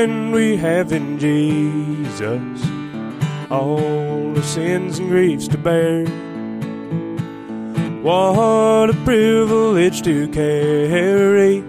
Friend 0.00 0.32
we 0.32 0.56
have 0.56 0.92
in 0.92 1.18
Jesus, 1.18 2.62
all 3.50 4.32
the 4.32 4.42
sins 4.42 4.98
and 4.98 5.10
griefs 5.10 5.46
to 5.48 5.58
bear. 5.58 6.06
What 8.00 8.88
a 8.88 8.94
privilege 9.04 10.00
to 10.00 10.26
carry 10.28 11.62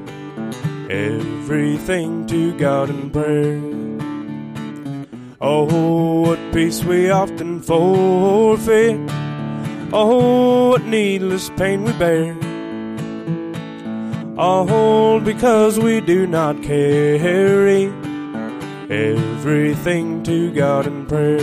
everything 0.89 2.25
to 2.27 2.58
God 2.58 2.89
in 2.89 3.09
prayer. 3.09 3.59
Oh, 5.41 5.66
what 6.22 6.39
peace 6.53 6.86
we 6.86 7.09
often 7.09 7.59
forfeit. 7.59 8.98
Oh, 9.91 10.70
what 10.70 10.86
needless 10.86 11.50
pain 11.58 11.84
we 11.84 11.91
bear. 11.91 12.38
All 14.38 15.20
because 15.20 15.77
we 15.77 16.00
do 16.00 16.25
not 16.25 16.63
carry 16.63 17.91
everything 18.91 20.22
to 20.22 20.52
God 20.52 20.86
in 20.86 21.05
prayer. 21.05 21.40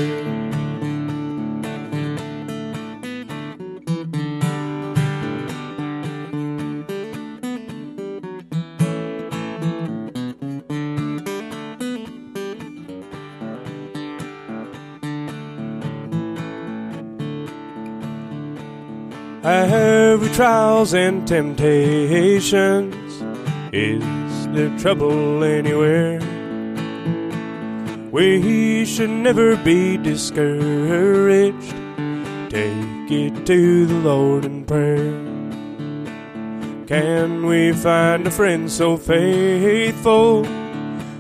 Every 19.43 20.29
trials 20.35 20.93
and 20.93 21.27
temptations 21.27 22.95
is 23.73 24.03
there 24.49 24.79
trouble 24.79 25.43
anywhere? 25.43 26.28
We 28.19 28.85
should 28.85 29.11
never 29.11 29.55
be 29.55 29.97
discouraged. 29.97 31.71
Take 32.51 33.13
it 33.13 33.47
to 33.47 33.87
the 33.87 33.95
Lord 33.95 34.45
in 34.45 34.65
prayer. 34.65 35.13
Can 36.89 37.47
we 37.47 37.73
find 37.73 38.27
a 38.27 38.31
friend 38.33 38.69
so 38.69 38.97
faithful 38.97 40.43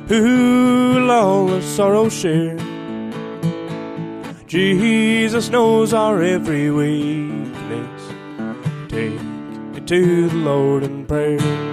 who'll 0.08 1.08
all 1.08 1.54
our 1.54 1.62
sorrow 1.62 2.08
share? 2.08 2.58
Jesus 4.48 5.50
knows 5.50 5.94
our 5.94 6.20
every 6.20 6.68
weakness. 6.72 8.02
Take 8.88 9.20
it 9.76 9.86
to 9.86 10.28
the 10.30 10.34
Lord 10.34 10.82
in 10.82 11.06
prayer. 11.06 11.67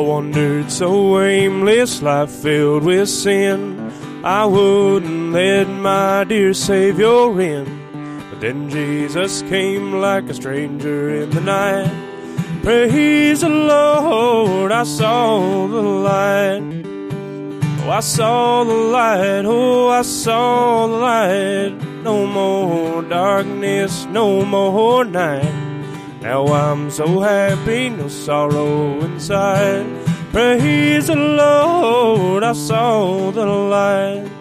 Wandered 0.00 0.70
so 0.70 1.20
aimless, 1.20 2.02
life 2.02 2.30
filled 2.30 2.84
with 2.84 3.08
sin. 3.08 3.92
I 4.24 4.44
wouldn't 4.44 5.32
let 5.32 5.68
my 5.68 6.24
dear 6.24 6.52
Savior 6.54 7.40
in. 7.40 7.64
But 8.30 8.40
then 8.40 8.68
Jesus 8.68 9.42
came 9.42 9.94
like 9.94 10.28
a 10.28 10.34
stranger 10.34 11.22
in 11.22 11.30
the 11.30 11.40
night. 11.40 11.90
Praise 12.62 13.40
the 13.40 13.48
Lord, 13.48 14.72
I 14.72 14.82
saw 14.84 15.66
the 15.66 15.82
light. 15.82 16.62
Oh, 17.82 17.90
I 17.90 18.00
saw 18.00 18.64
the 18.64 18.74
light, 18.74 19.44
oh, 19.46 19.88
I 19.88 20.02
saw 20.02 20.86
the 20.86 20.96
light. 20.96 21.72
No 22.04 22.26
more 22.26 23.02
darkness, 23.02 24.04
no 24.06 24.44
more 24.44 25.04
night. 25.04 25.49
Now 26.20 26.46
I'm 26.46 26.90
so 26.90 27.20
happy, 27.20 27.88
no 27.88 28.08
sorrow 28.08 29.00
inside. 29.00 29.86
Praise 30.32 31.06
the 31.06 31.16
Lord, 31.16 32.44
I 32.44 32.52
saw 32.52 33.30
the 33.30 33.46
light. 33.46 34.39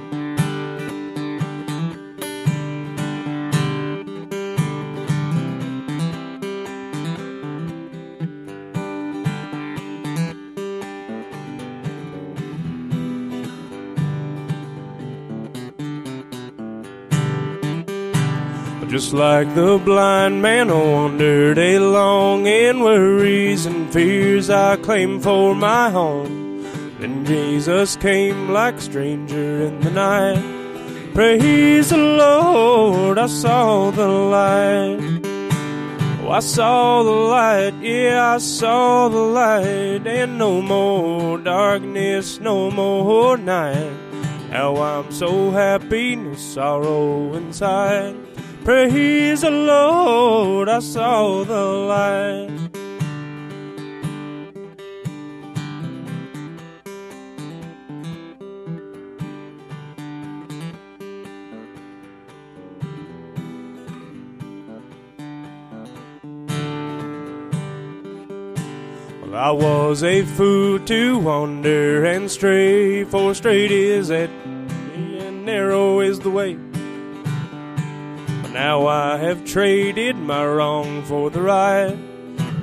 Just 19.09 19.17
like 19.17 19.55
the 19.55 19.79
blind 19.79 20.39
man, 20.43 20.69
I 20.69 20.73
wandered 20.73 21.57
along 21.57 22.45
in 22.45 22.81
worries 22.81 23.65
and 23.65 23.91
fears 23.91 24.51
I 24.51 24.75
claimed 24.75 25.23
for 25.23 25.55
my 25.55 25.89
home. 25.89 26.61
Then 26.99 27.25
Jesus 27.25 27.95
came 27.95 28.49
like 28.49 28.75
a 28.75 28.81
stranger 28.81 29.63
in 29.63 29.79
the 29.79 29.89
night. 29.89 31.15
Praise 31.15 31.89
the 31.89 31.97
Lord, 31.97 33.17
I 33.17 33.25
saw 33.25 33.89
the 33.89 34.07
light. 34.07 35.21
Oh, 36.21 36.29
I 36.29 36.39
saw 36.39 37.01
the 37.01 37.09
light, 37.09 37.73
yeah, 37.81 38.35
I 38.35 38.37
saw 38.37 39.09
the 39.09 39.17
light, 39.17 40.05
and 40.05 40.37
no 40.37 40.61
more 40.61 41.39
darkness, 41.39 42.39
no 42.39 42.69
more 42.69 43.37
night. 43.37 43.91
Now 44.51 44.75
I'm 44.75 45.11
so 45.11 45.49
happy, 45.49 46.15
no 46.15 46.35
sorrow 46.35 47.33
inside. 47.33 48.28
Praise 48.69 49.41
the 49.41 49.49
Lord, 49.49 50.69
I 50.69 50.77
saw 50.77 51.43
the 51.43 51.65
light. 51.89 52.69
I 69.33 69.49
was 69.49 70.03
a 70.03 70.21
fool 70.21 70.79
to 70.81 71.17
wander 71.17 72.05
and 72.05 72.29
stray, 72.29 73.03
for 73.03 73.33
straight 73.33 73.71
is 73.71 74.11
it, 74.11 74.29
and 74.29 75.43
narrow 75.43 76.01
is 76.01 76.19
the 76.19 76.29
way. 76.29 76.68
Now 78.59 78.87
I 78.87 79.15
have 79.15 79.45
traded 79.45 80.17
my 80.17 80.45
wrong 80.45 81.01
for 81.03 81.29
the 81.29 81.41
right. 81.41 81.97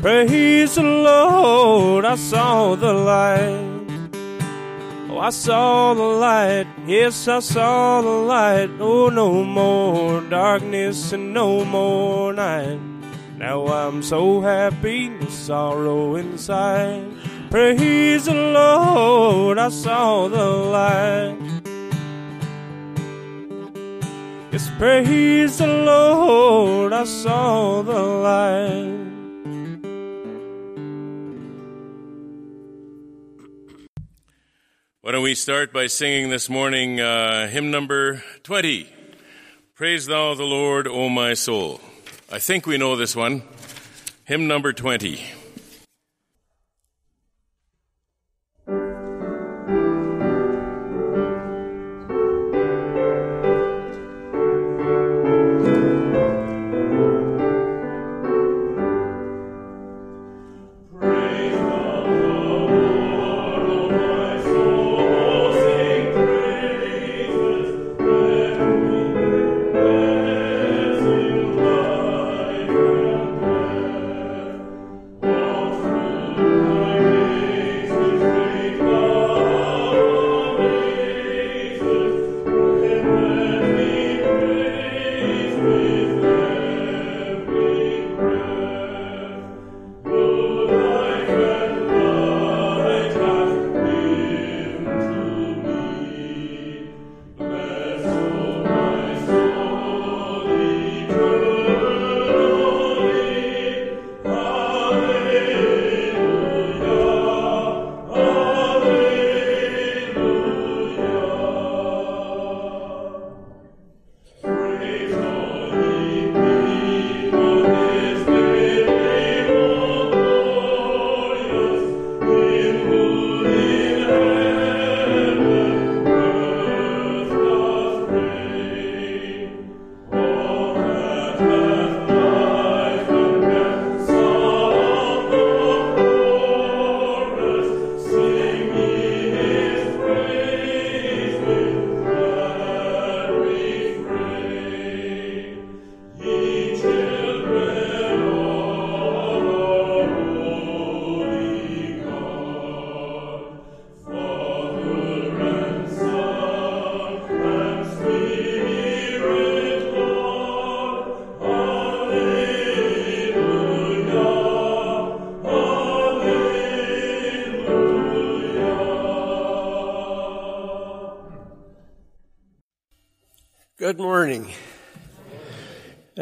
Praise 0.03 0.75
the 0.75 0.83
Lord, 0.83 2.05
I 2.05 2.17
saw 2.17 2.75
the 2.75 2.93
light. 2.93 4.11
Oh, 5.09 5.19
I 5.19 5.31
saw 5.31 5.95
the 5.95 6.03
light, 6.03 6.67
yes, 6.87 7.27
I 7.29 7.39
saw 7.39 8.03
the 8.03 8.19
light. 8.35 8.69
Oh, 8.79 9.09
no 9.09 9.43
more 9.43 10.21
darkness 10.21 11.13
and 11.13 11.33
no 11.33 11.65
more 11.65 12.31
night. 12.35 12.79
Now 13.39 13.67
I'm 13.67 14.03
so 14.03 14.43
happy, 14.43 15.09
no 15.09 15.27
sorrow 15.29 16.17
inside. 16.17 17.11
Praise 17.51 18.27
the 18.27 18.35
Lord, 18.35 19.57
I 19.57 19.71
saw 19.71 20.29
the 20.29 20.45
light. 20.45 21.66
Yes, 24.56 24.70
praise 24.79 25.58
the 25.58 25.67
Lord, 25.67 26.91
I 26.94 27.05
saw 27.05 27.82
the 27.82 27.93
light. 27.93 28.97
Why 35.03 35.12
don't 35.12 35.23
we 35.23 35.35
start 35.35 35.75
by 35.75 35.88
singing 35.88 36.31
this 36.31 36.49
morning 36.49 37.00
uh, 37.00 37.49
hymn 37.49 37.70
number 37.70 38.25
20? 38.44 38.88
Praise 39.75 40.06
thou 40.06 40.32
the 40.32 40.44
Lord, 40.44 40.88
O 40.88 41.11
my 41.11 41.35
soul. 41.35 41.82
I 42.32 42.38
think 42.38 42.67
we 42.67 42.79
know 42.79 42.97
this 42.97 43.14
one. 43.14 43.43
Hymn 44.25 44.49
number 44.49 44.73
20. 44.73 45.20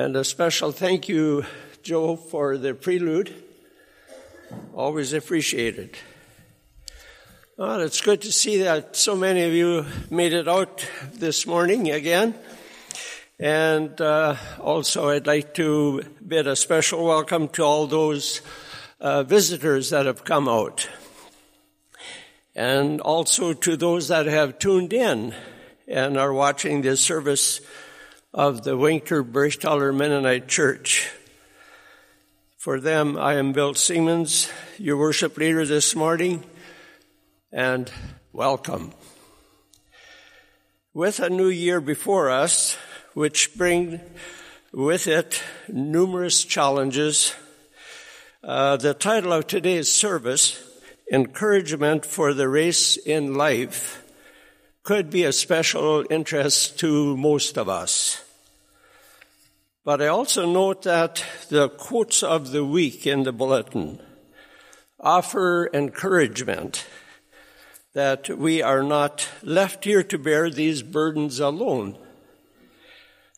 And 0.05 0.17
a 0.17 0.23
special 0.23 0.71
thank 0.71 1.09
you, 1.09 1.47
Joe, 1.83 2.17
for 2.17 2.59
the 2.59 2.75
prelude. 2.75 3.35
Always 4.75 5.15
appreciated. 5.15 5.97
Well, 7.57 7.81
it's 7.81 8.03
good 8.03 8.21
to 8.21 8.31
see 8.31 8.59
that 8.65 8.97
so 8.97 9.17
many 9.17 9.45
of 9.45 9.55
you 9.55 9.87
made 10.11 10.35
it 10.35 10.47
out 10.47 10.87
this 11.15 11.47
morning 11.47 11.91
again. 11.91 12.35
And 13.39 13.99
uh, 13.99 14.37
also, 14.61 15.09
I'd 15.09 15.27
like 15.27 15.55
to 15.55 16.03
bid 16.29 16.49
a 16.49 16.55
special 16.55 17.07
welcome 17.07 17.49
to 17.57 17.63
all 17.63 17.87
those 17.87 18.43
uh, 19.01 19.23
visitors 19.23 19.89
that 19.89 20.05
have 20.05 20.23
come 20.23 20.51
out. 20.51 20.87
And 22.55 23.01
also 23.01 23.55
to 23.55 23.75
those 23.75 24.09
that 24.09 24.27
have 24.27 24.59
tuned 24.59 24.93
in 24.93 25.35
and 25.89 26.19
are 26.19 26.35
watching 26.35 26.83
this 26.83 27.01
service 27.01 27.63
of 28.35 28.65
the 28.65 28.77
Winkler 28.77 29.23
Bergthaler 29.23 29.97
Mennonite 29.97 30.49
Church. 30.49 31.09
For 32.59 32.81
them, 32.81 33.17
I 33.17 33.35
am 33.35 33.53
Bill 33.53 33.75
Siemens, 33.75 34.51
your 34.77 34.97
worship 34.97 35.37
leader 35.37 35.65
this 35.65 35.95
morning, 35.95 36.43
and 37.53 37.89
welcome. 38.33 38.93
With 40.93 41.21
a 41.21 41.31
new 41.31 41.47
year 41.47 41.81
before 41.81 42.29
us, 42.29 42.77
which 43.13 43.57
bring 43.57 44.01
with 44.73 45.07
it 45.07 45.41
numerous 45.69 46.43
challenges, 46.43 47.37
uh, 48.43 48.77
the 48.79 48.95
title 48.95 49.33
of 49.33 49.47
today's 49.47 49.93
service, 49.93 50.61
Encouragement 51.13 52.05
for 52.05 52.35
the 52.35 52.49
Race 52.49 52.97
in 52.97 53.35
Life, 53.35 54.05
could 54.83 55.09
be 55.09 55.23
a 55.23 55.33
special 55.33 56.05
interest 56.11 56.81
to 56.81 57.17
most 57.17 57.57
of 57.57 57.69
us. 57.69 58.24
But 59.85 60.01
I 60.01 60.07
also 60.07 60.51
note 60.51 60.83
that 60.85 61.23
the 61.51 61.69
quotes 61.69 62.23
of 62.23 62.53
the 62.53 62.65
week 62.65 63.07
in 63.07 63.25
the 63.25 63.33
bulletin 63.33 64.01
offer 64.99 65.69
encouragement 65.75 66.87
that 67.93 68.31
we 68.31 68.63
are 68.63 68.83
not 68.83 69.29
left 69.43 69.85
here 69.85 70.03
to 70.03 70.19
bear 70.19 70.49
these 70.49 70.83
burdens 70.83 71.39
alone. 71.39 71.99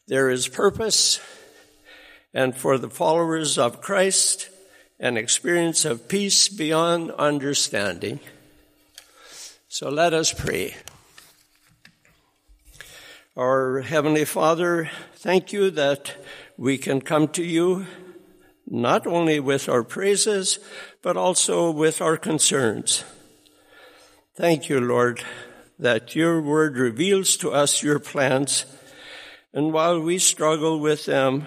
There 0.06 0.30
is 0.30 0.46
purpose, 0.46 1.18
and 2.32 2.56
for 2.56 2.78
the 2.78 2.90
followers 2.90 3.58
of 3.58 3.80
Christ, 3.80 4.48
an 5.00 5.16
experience 5.16 5.84
of 5.84 6.08
peace 6.08 6.48
beyond 6.48 7.10
understanding. 7.10 8.20
So 9.66 9.90
let 9.90 10.14
us 10.14 10.32
pray. 10.32 10.76
Our 13.38 13.82
Heavenly 13.82 14.24
Father, 14.24 14.88
thank 15.16 15.52
you 15.52 15.70
that 15.72 16.14
we 16.56 16.78
can 16.78 17.02
come 17.02 17.28
to 17.28 17.44
you 17.44 17.84
not 18.66 19.06
only 19.06 19.40
with 19.40 19.68
our 19.68 19.82
praises, 19.82 20.58
but 21.02 21.18
also 21.18 21.70
with 21.70 22.00
our 22.00 22.16
concerns. 22.16 23.04
Thank 24.34 24.70
you, 24.70 24.80
Lord, 24.80 25.22
that 25.78 26.14
your 26.14 26.40
word 26.40 26.78
reveals 26.78 27.36
to 27.36 27.50
us 27.50 27.82
your 27.82 27.98
plans, 27.98 28.64
and 29.52 29.70
while 29.70 30.00
we 30.00 30.16
struggle 30.16 30.80
with 30.80 31.04
them, 31.04 31.44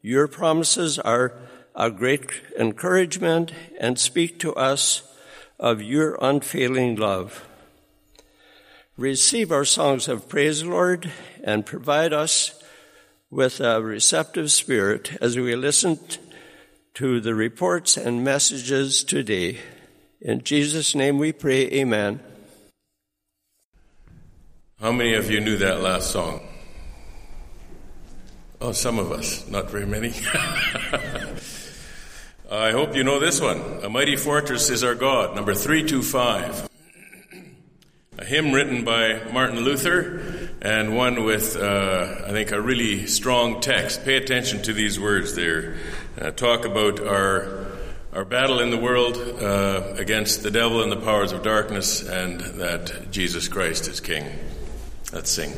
your 0.00 0.26
promises 0.26 0.98
are 0.98 1.38
a 1.76 1.88
great 1.88 2.32
encouragement 2.58 3.52
and 3.78 3.96
speak 3.96 4.40
to 4.40 4.52
us 4.56 5.04
of 5.60 5.80
your 5.80 6.18
unfailing 6.20 6.96
love. 6.96 7.46
Receive 8.98 9.50
our 9.50 9.64
songs 9.64 10.06
of 10.06 10.28
praise, 10.28 10.62
Lord, 10.62 11.10
and 11.42 11.64
provide 11.64 12.12
us 12.12 12.62
with 13.30 13.58
a 13.58 13.80
receptive 13.80 14.52
spirit 14.52 15.16
as 15.18 15.38
we 15.38 15.56
listen 15.56 15.98
to 16.94 17.18
the 17.18 17.34
reports 17.34 17.96
and 17.96 18.22
messages 18.22 19.02
today. 19.02 19.60
In 20.20 20.42
Jesus' 20.42 20.94
name 20.94 21.16
we 21.16 21.32
pray, 21.32 21.70
Amen. 21.72 22.20
How 24.78 24.92
many 24.92 25.14
of 25.14 25.30
you 25.30 25.40
knew 25.40 25.56
that 25.56 25.80
last 25.80 26.10
song? 26.10 26.46
Oh, 28.60 28.72
some 28.72 28.98
of 28.98 29.10
us, 29.10 29.48
not 29.48 29.70
very 29.70 29.86
many. 29.86 30.12
I 32.50 32.72
hope 32.72 32.94
you 32.94 33.04
know 33.04 33.18
this 33.18 33.40
one. 33.40 33.58
A 33.82 33.88
mighty 33.88 34.16
fortress 34.16 34.68
is 34.68 34.84
our 34.84 34.94
God, 34.94 35.34
number 35.34 35.54
325 35.54 36.68
a 38.18 38.24
hymn 38.24 38.52
written 38.52 38.84
by 38.84 39.22
Martin 39.32 39.60
Luther 39.60 40.50
and 40.60 40.94
one 40.94 41.24
with, 41.24 41.56
uh, 41.56 42.16
I 42.26 42.30
think, 42.30 42.52
a 42.52 42.60
really 42.60 43.06
strong 43.06 43.60
text. 43.60 44.04
Pay 44.04 44.16
attention 44.16 44.62
to 44.62 44.74
these 44.74 45.00
words 45.00 45.34
there. 45.34 45.76
Uh, 46.20 46.30
talk 46.30 46.66
about 46.66 47.00
our, 47.00 47.68
our 48.12 48.26
battle 48.26 48.60
in 48.60 48.70
the 48.70 48.76
world 48.76 49.16
uh, 49.16 49.94
against 49.96 50.42
the 50.42 50.50
devil 50.50 50.82
and 50.82 50.92
the 50.92 51.00
powers 51.00 51.32
of 51.32 51.42
darkness, 51.42 52.06
and 52.06 52.40
that 52.60 53.10
Jesus 53.10 53.48
Christ 53.48 53.88
is 53.88 54.00
King. 54.00 54.26
Let's 55.12 55.30
sing. 55.30 55.52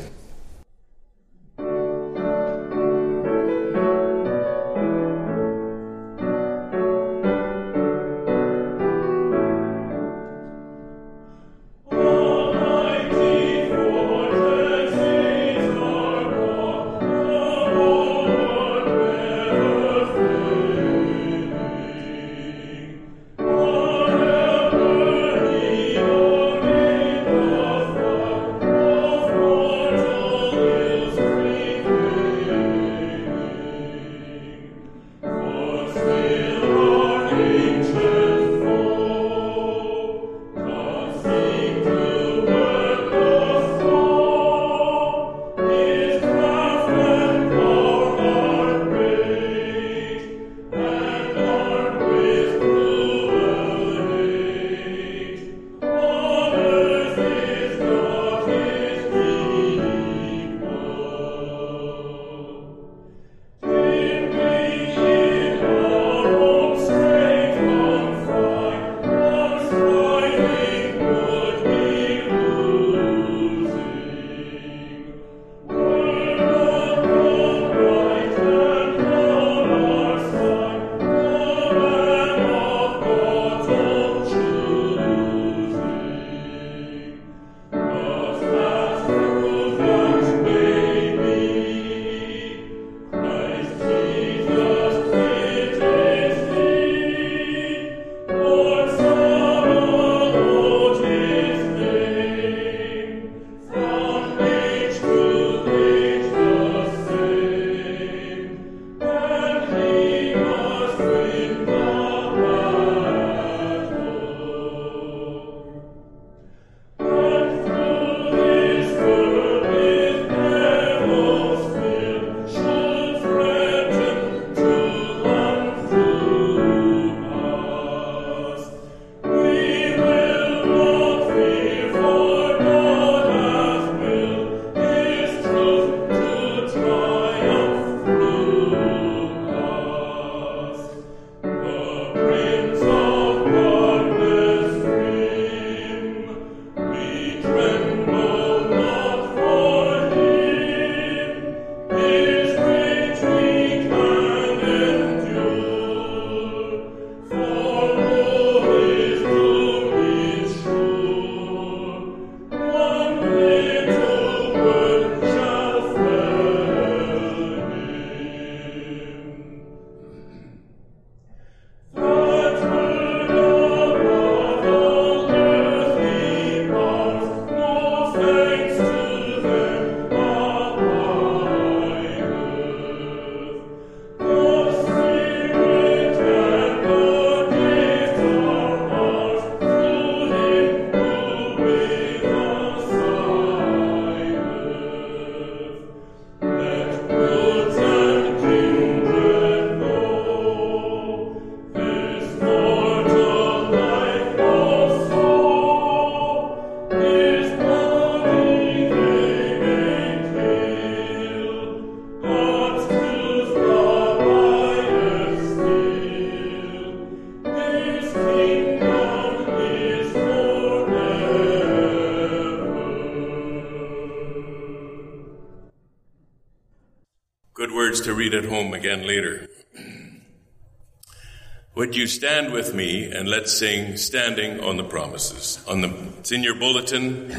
You 232.05 232.09
stand 232.09 232.53
with 232.53 232.75
me 232.75 233.11
and 233.11 233.27
let's 233.27 233.51
sing 233.51 233.97
Standing 233.97 234.59
on 234.59 234.77
the 234.77 234.83
Promises? 234.83 235.57
On 235.67 235.81
the, 235.81 235.91
it's 236.19 236.31
in 236.31 236.43
your 236.43 236.53
bulletin, 236.53 237.31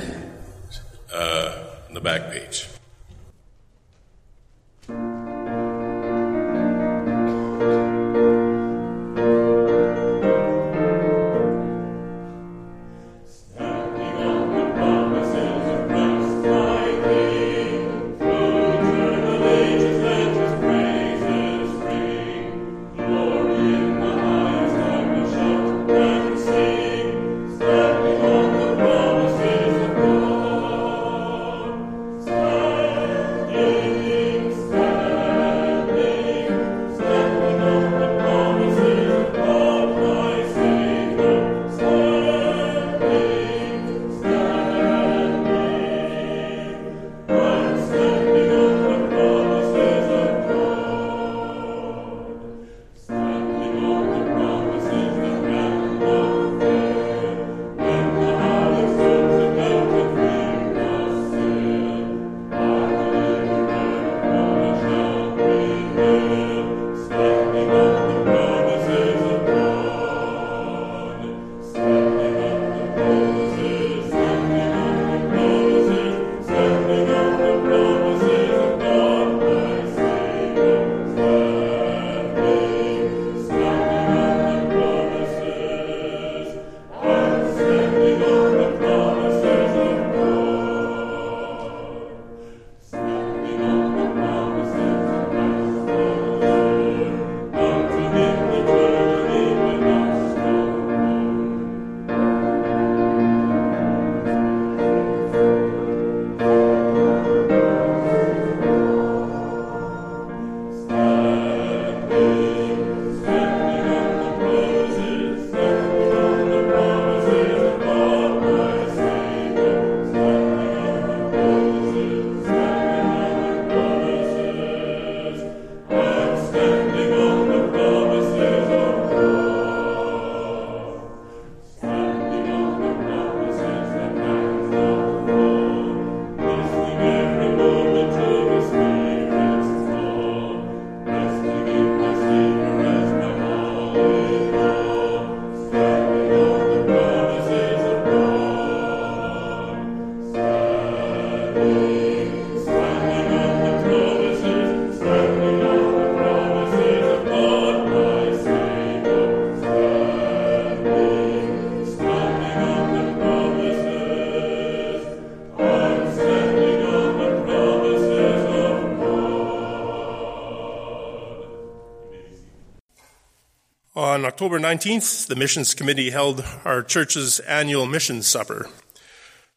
On 173.96 174.26
October 174.26 174.60
19th, 174.60 175.26
the 175.26 175.36
Missions 175.36 175.72
Committee 175.72 176.10
held 176.10 176.44
our 176.66 176.82
church's 176.82 177.40
annual 177.40 177.86
missions 177.86 178.26
supper. 178.26 178.68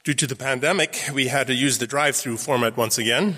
Due 0.05 0.13
to 0.13 0.25
the 0.25 0.35
pandemic, 0.37 0.97
we 1.13 1.27
had 1.27 1.47
to 1.47 1.53
use 1.53 1.77
the 1.77 1.85
drive 1.85 2.15
through 2.15 2.37
format 2.37 2.77
once 2.77 2.97
again. 2.97 3.35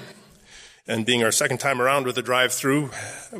And 0.88 1.04
being 1.04 1.24
our 1.24 1.32
second 1.32 1.58
time 1.58 1.82
around 1.82 2.06
with 2.06 2.14
the 2.14 2.22
drive 2.22 2.54
through, 2.54 2.92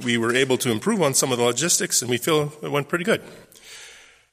we 0.04 0.18
were 0.18 0.34
able 0.34 0.58
to 0.58 0.72
improve 0.72 1.04
on 1.04 1.14
some 1.14 1.32
of 1.32 1.38
the 1.38 1.44
logistics, 1.44 2.02
and 2.02 2.10
we 2.10 2.18
feel 2.18 2.52
it 2.64 2.72
went 2.72 2.90
pretty 2.90 3.04
good. 3.04 3.22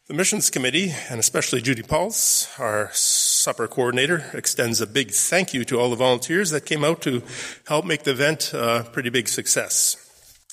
The 0.07 0.15
Missions 0.15 0.49
Committee, 0.49 0.95
and 1.11 1.21
especially 1.21 1.61
Judy 1.61 1.83
Pauls, 1.83 2.49
our 2.59 2.89
supper 2.95 3.69
coordinator, 3.69 4.25
extends 4.33 4.81
a 4.81 4.87
big 4.87 5.11
thank 5.11 5.53
you 5.53 5.67
to 5.67 5.79
all 5.79 5.91
the 5.91 5.97
volunteers 5.97 6.49
that 6.49 6.65
came 6.65 6.83
out 6.83 7.03
to 7.03 7.23
help 7.67 7.85
make 7.85 8.05
the 8.05 8.13
event 8.13 8.55
a 8.55 8.89
pretty 8.91 9.11
big 9.11 9.29
success. 9.29 10.08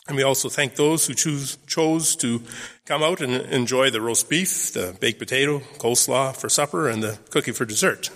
And 0.07 0.15
we 0.15 0.23
also 0.23 0.49
thank 0.49 0.75
those 0.75 1.07
who 1.07 1.15
choose, 1.15 1.57
chose 1.65 2.15
to 2.17 2.43
come 2.85 3.01
out 3.01 3.21
and 3.21 3.33
enjoy 3.33 3.89
the 3.89 4.01
roast 4.01 4.29
beef, 4.29 4.71
the 4.71 4.95
baked 4.99 5.17
potato, 5.17 5.59
coleslaw 5.79 6.35
for 6.35 6.47
supper, 6.47 6.87
and 6.87 7.01
the 7.01 7.17
cookie 7.31 7.51
for 7.51 7.65
dessert. 7.65 8.11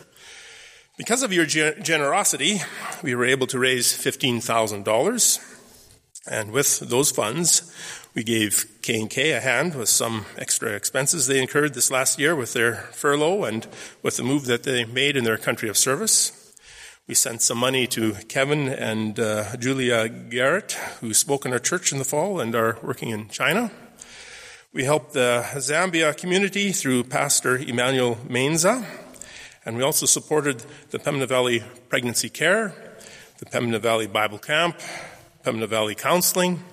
Because 0.98 1.24
of 1.24 1.34
your 1.34 1.46
generosity, 1.46 2.62
we 3.02 3.16
were 3.16 3.26
able 3.26 3.48
to 3.48 3.58
raise 3.58 3.92
$15,000. 3.92 5.56
And 6.30 6.52
with 6.52 6.80
those 6.82 7.10
funds, 7.10 7.74
we 8.14 8.24
gave 8.24 8.66
K&K 8.84 9.32
a 9.32 9.40
hand 9.40 9.74
with 9.74 9.90
some 9.90 10.26
extra 10.38 10.74
expenses 10.74 11.26
they 11.26 11.42
incurred 11.42 11.74
this 11.74 11.90
last 11.90 12.20
year 12.20 12.36
with 12.36 12.54
their 12.54 12.76
furlough 12.92 13.46
and 13.46 13.66
with 14.04 14.18
the 14.18 14.24
move 14.24 14.46
that 14.46 14.64
they 14.64 14.86
made 14.86 15.16
in 15.16 15.24
their 15.24 15.38
country 15.38 15.70
of 15.70 15.78
service. 15.78 16.39
We 17.10 17.16
sent 17.16 17.42
some 17.42 17.58
money 17.58 17.88
to 17.88 18.14
Kevin 18.28 18.70
and 18.70 19.20
uh, 19.20 19.56
Julia 19.58 20.08
Garrett, 20.08 20.74
who 21.02 21.16
spoke 21.16 21.44
in 21.44 21.52
our 21.52 21.58
church 21.58 21.92
in 21.92 21.98
the 21.98 22.04
fall 22.04 22.40
and 22.40 22.54
are 22.54 22.78
working 22.84 23.10
in 23.10 23.30
China. 23.30 23.72
We 24.74 24.84
helped 24.84 25.14
the 25.14 25.44
Zambia 25.56 26.16
community 26.16 26.72
through 26.72 27.06
Pastor 27.06 27.58
Emmanuel 27.58 28.18
Mainza, 28.28 28.86
and 29.66 29.76
we 29.76 29.82
also 29.82 30.06
supported 30.06 30.64
the 30.92 31.00
Pembina 31.00 31.28
Valley 31.28 31.64
Pregnancy 31.90 32.30
Care, 32.30 32.76
the 33.40 33.46
Pembina 33.48 33.80
Valley 33.80 34.06
Bible 34.06 34.38
Camp, 34.38 34.80
Pembina 35.44 35.68
Valley 35.68 35.96
Counseling, 35.96 36.64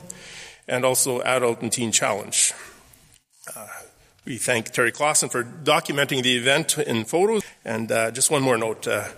and 0.69 0.85
also 0.85 1.23
Adult 1.23 1.63
and 1.63 1.73
Teen 1.73 1.93
Challenge. 1.93 2.53
Uh, 3.57 3.69
we 4.27 4.37
thank 4.37 4.71
Terry 4.73 4.93
Clausen 4.93 5.31
for 5.31 5.45
documenting 5.45 6.23
the 6.23 6.37
event 6.37 6.77
in 6.77 7.05
photos. 7.05 7.43
And 7.65 7.91
uh, 7.91 8.11
just 8.11 8.31
one 8.31 8.43
more 8.43 8.59
note. 8.59 8.87
Uh, 8.87 9.09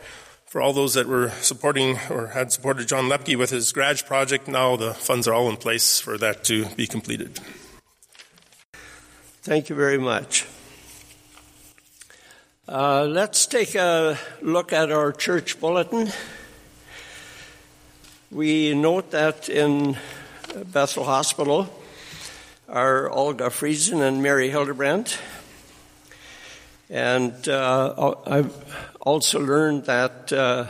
for 0.48 0.62
all 0.62 0.72
those 0.72 0.94
that 0.94 1.06
were 1.06 1.30
supporting 1.42 1.98
or 2.08 2.28
had 2.28 2.50
supported 2.50 2.88
John 2.88 3.04
Lepke 3.04 3.36
with 3.36 3.50
his 3.50 3.70
garage 3.70 4.04
project. 4.04 4.48
Now 4.48 4.76
the 4.76 4.94
funds 4.94 5.28
are 5.28 5.34
all 5.34 5.48
in 5.50 5.56
place 5.56 6.00
for 6.00 6.16
that 6.18 6.42
to 6.44 6.66
be 6.74 6.86
completed. 6.86 7.38
Thank 9.42 9.68
you 9.68 9.76
very 9.76 9.98
much. 9.98 10.46
Uh, 12.66 13.04
let's 13.04 13.46
take 13.46 13.74
a 13.74 14.18
look 14.42 14.72
at 14.72 14.90
our 14.90 15.12
church 15.12 15.60
bulletin. 15.60 16.10
We 18.30 18.74
note 18.74 19.10
that 19.12 19.48
in 19.48 19.96
Bethel 20.66 21.04
Hospital 21.04 21.68
are 22.68 23.08
Olga 23.10 23.48
Friesen 23.48 24.02
and 24.02 24.22
Mary 24.22 24.50
Hildebrandt. 24.50 25.18
And 26.90 27.48
uh, 27.48 28.12
also 29.08 29.40
learned 29.40 29.86
that 29.86 30.30
uh, 30.34 30.66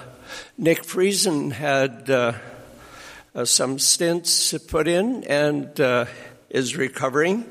Nick 0.57 0.85
Friesen 0.85 1.51
had 1.51 2.09
uh, 2.09 2.35
uh, 3.35 3.45
some 3.45 3.81
stints 3.81 4.57
put 4.69 4.87
in 4.87 5.25
and 5.25 5.81
uh, 5.81 6.05
is 6.49 6.77
recovering. 6.77 7.45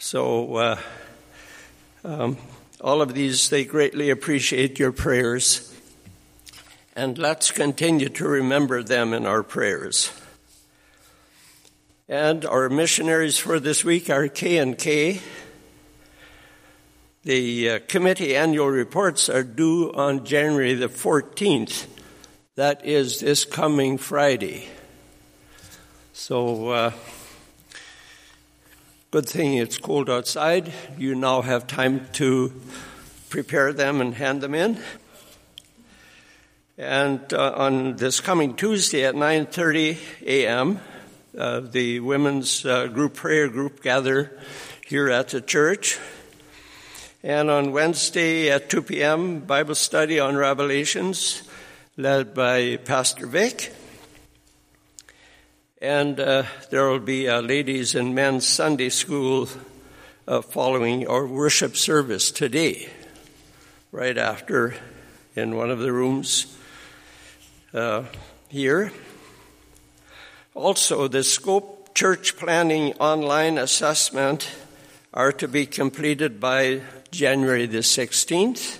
So, 0.00 0.56
uh, 0.56 0.80
um, 2.04 2.38
all 2.80 3.02
of 3.02 3.14
these, 3.14 3.50
they 3.50 3.64
greatly 3.64 4.10
appreciate 4.10 4.80
your 4.80 4.90
prayers. 4.90 5.72
And 6.96 7.16
let's 7.16 7.52
continue 7.52 8.08
to 8.08 8.26
remember 8.26 8.82
them 8.82 9.14
in 9.14 9.26
our 9.26 9.44
prayers. 9.44 10.10
And 12.08 12.44
our 12.44 12.68
missionaries 12.68 13.38
for 13.38 13.60
this 13.60 13.84
week 13.84 14.10
are 14.10 14.26
K 14.26 14.58
and 14.58 14.76
K. 14.76 15.20
The 17.24 17.70
uh, 17.70 17.78
committee 17.86 18.34
annual 18.34 18.66
reports 18.66 19.28
are 19.28 19.44
due 19.44 19.92
on 19.92 20.24
January 20.24 20.74
the 20.74 20.88
14th. 20.88 21.86
That 22.56 22.84
is 22.84 23.20
this 23.20 23.44
coming 23.44 23.96
Friday. 23.96 24.68
So, 26.12 26.70
uh, 26.70 26.92
good 29.12 29.28
thing 29.28 29.54
it's 29.54 29.78
cold 29.78 30.10
outside. 30.10 30.72
You 30.98 31.14
now 31.14 31.42
have 31.42 31.68
time 31.68 32.08
to 32.14 32.52
prepare 33.30 33.72
them 33.72 34.00
and 34.00 34.16
hand 34.16 34.40
them 34.40 34.56
in. 34.56 34.82
And 36.76 37.32
uh, 37.32 37.52
on 37.54 37.94
this 37.98 38.18
coming 38.18 38.56
Tuesday 38.56 39.04
at 39.04 39.14
9:30 39.14 39.96
a.m., 40.26 40.80
uh, 41.38 41.60
the 41.60 42.00
women's 42.00 42.66
uh, 42.66 42.88
group 42.88 43.14
prayer 43.14 43.46
group 43.46 43.80
gather 43.80 44.36
here 44.84 45.08
at 45.08 45.28
the 45.28 45.40
church. 45.40 46.00
And 47.24 47.52
on 47.52 47.70
Wednesday 47.70 48.50
at 48.50 48.68
2 48.68 48.82
p.m., 48.82 49.38
Bible 49.38 49.76
study 49.76 50.18
on 50.18 50.36
Revelations, 50.36 51.44
led 51.96 52.34
by 52.34 52.78
Pastor 52.78 53.28
Vic. 53.28 53.72
And 55.80 56.18
uh, 56.18 56.42
there 56.70 56.88
will 56.88 56.98
be 56.98 57.26
a 57.26 57.40
ladies 57.40 57.94
and 57.94 58.12
men's 58.12 58.44
Sunday 58.44 58.88
school 58.88 59.48
uh, 60.26 60.42
following 60.42 61.06
our 61.06 61.24
worship 61.24 61.76
service 61.76 62.32
today, 62.32 62.88
right 63.92 64.18
after, 64.18 64.74
in 65.36 65.54
one 65.54 65.70
of 65.70 65.78
the 65.78 65.92
rooms 65.92 66.58
uh, 67.72 68.02
here. 68.48 68.92
Also, 70.54 71.06
the 71.06 71.22
Scope 71.22 71.94
Church 71.94 72.36
Planning 72.36 72.94
online 72.94 73.58
assessment 73.58 74.50
are 75.14 75.30
to 75.30 75.46
be 75.46 75.66
completed 75.66 76.40
by 76.40 76.80
January 77.12 77.66
the 77.66 77.80
16th, 77.80 78.78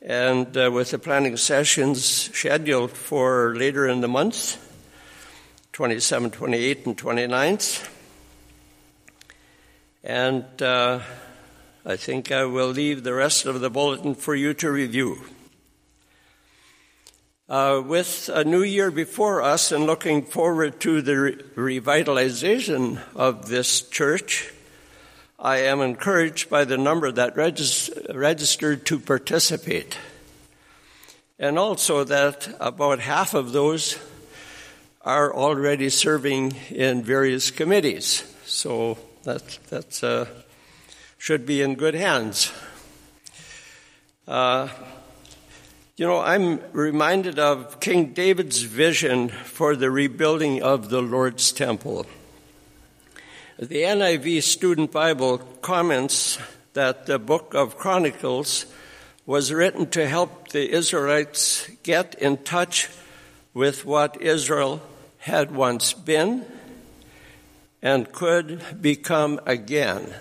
and 0.00 0.56
uh, 0.56 0.70
with 0.70 0.92
the 0.92 0.98
planning 0.98 1.36
sessions 1.36 2.04
scheduled 2.04 2.92
for 2.92 3.52
later 3.56 3.88
in 3.88 4.00
the 4.00 4.06
month, 4.06 4.62
27, 5.72 6.30
28, 6.30 6.86
and 6.86 6.96
29th. 6.96 7.88
And 10.04 10.44
uh, 10.62 11.00
I 11.84 11.96
think 11.96 12.30
I 12.30 12.44
will 12.44 12.68
leave 12.68 13.02
the 13.02 13.12
rest 13.12 13.44
of 13.44 13.60
the 13.60 13.70
bulletin 13.70 14.14
for 14.14 14.36
you 14.36 14.54
to 14.54 14.70
review. 14.70 15.18
Uh, 17.48 17.82
with 17.84 18.30
a 18.32 18.44
new 18.44 18.62
year 18.62 18.92
before 18.92 19.42
us 19.42 19.72
and 19.72 19.84
looking 19.84 20.22
forward 20.22 20.80
to 20.82 21.02
the 21.02 21.16
re- 21.16 21.80
revitalization 21.80 23.00
of 23.16 23.48
this 23.48 23.82
church, 23.82 24.52
I 25.38 25.58
am 25.58 25.82
encouraged 25.82 26.48
by 26.48 26.64
the 26.64 26.78
number 26.78 27.12
that 27.12 27.36
regis- 27.36 27.90
registered 28.14 28.86
to 28.86 28.98
participate. 28.98 29.98
And 31.38 31.58
also 31.58 32.04
that 32.04 32.48
about 32.58 33.00
half 33.00 33.34
of 33.34 33.52
those 33.52 33.98
are 35.02 35.34
already 35.34 35.90
serving 35.90 36.54
in 36.70 37.02
various 37.02 37.50
committees. 37.50 38.24
So 38.46 38.96
that 39.24 39.58
that's, 39.68 40.02
uh, 40.02 40.26
should 41.18 41.44
be 41.44 41.60
in 41.60 41.74
good 41.74 41.94
hands. 41.94 42.50
Uh, 44.26 44.68
you 45.96 46.06
know, 46.06 46.20
I'm 46.20 46.60
reminded 46.72 47.38
of 47.38 47.78
King 47.80 48.14
David's 48.14 48.62
vision 48.62 49.28
for 49.28 49.76
the 49.76 49.90
rebuilding 49.90 50.62
of 50.62 50.88
the 50.88 51.02
Lord's 51.02 51.52
temple. 51.52 52.06
The 53.58 53.84
NIV 53.84 54.42
Student 54.42 54.92
Bible 54.92 55.38
comments 55.62 56.38
that 56.74 57.06
the 57.06 57.18
book 57.18 57.54
of 57.54 57.78
Chronicles 57.78 58.66
was 59.24 59.50
written 59.50 59.86
to 59.92 60.06
help 60.06 60.48
the 60.48 60.70
Israelites 60.70 61.66
get 61.82 62.14
in 62.16 62.36
touch 62.36 62.90
with 63.54 63.86
what 63.86 64.20
Israel 64.20 64.82
had 65.16 65.52
once 65.52 65.94
been 65.94 66.44
and 67.80 68.12
could 68.12 68.82
become 68.82 69.40
again. 69.46 70.12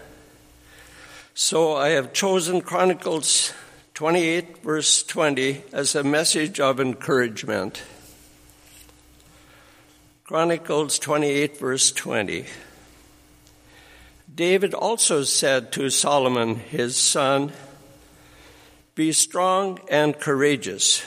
So 1.33 1.75
I 1.75 1.89
have 1.89 2.13
chosen 2.13 2.61
Chronicles 2.61 3.51
28, 3.95 4.63
verse 4.63 5.03
20, 5.03 5.61
as 5.73 5.93
a 5.93 6.05
message 6.05 6.61
of 6.61 6.79
encouragement. 6.79 7.83
Chronicles 10.23 10.97
28, 10.99 11.59
verse 11.59 11.91
20. 11.91 12.45
David 14.35 14.73
also 14.73 15.23
said 15.23 15.71
to 15.71 15.89
Solomon, 15.89 16.55
his 16.55 16.97
son, 16.97 17.53
Be 18.93 19.13
strong 19.13 19.79
and 19.89 20.19
courageous, 20.19 21.05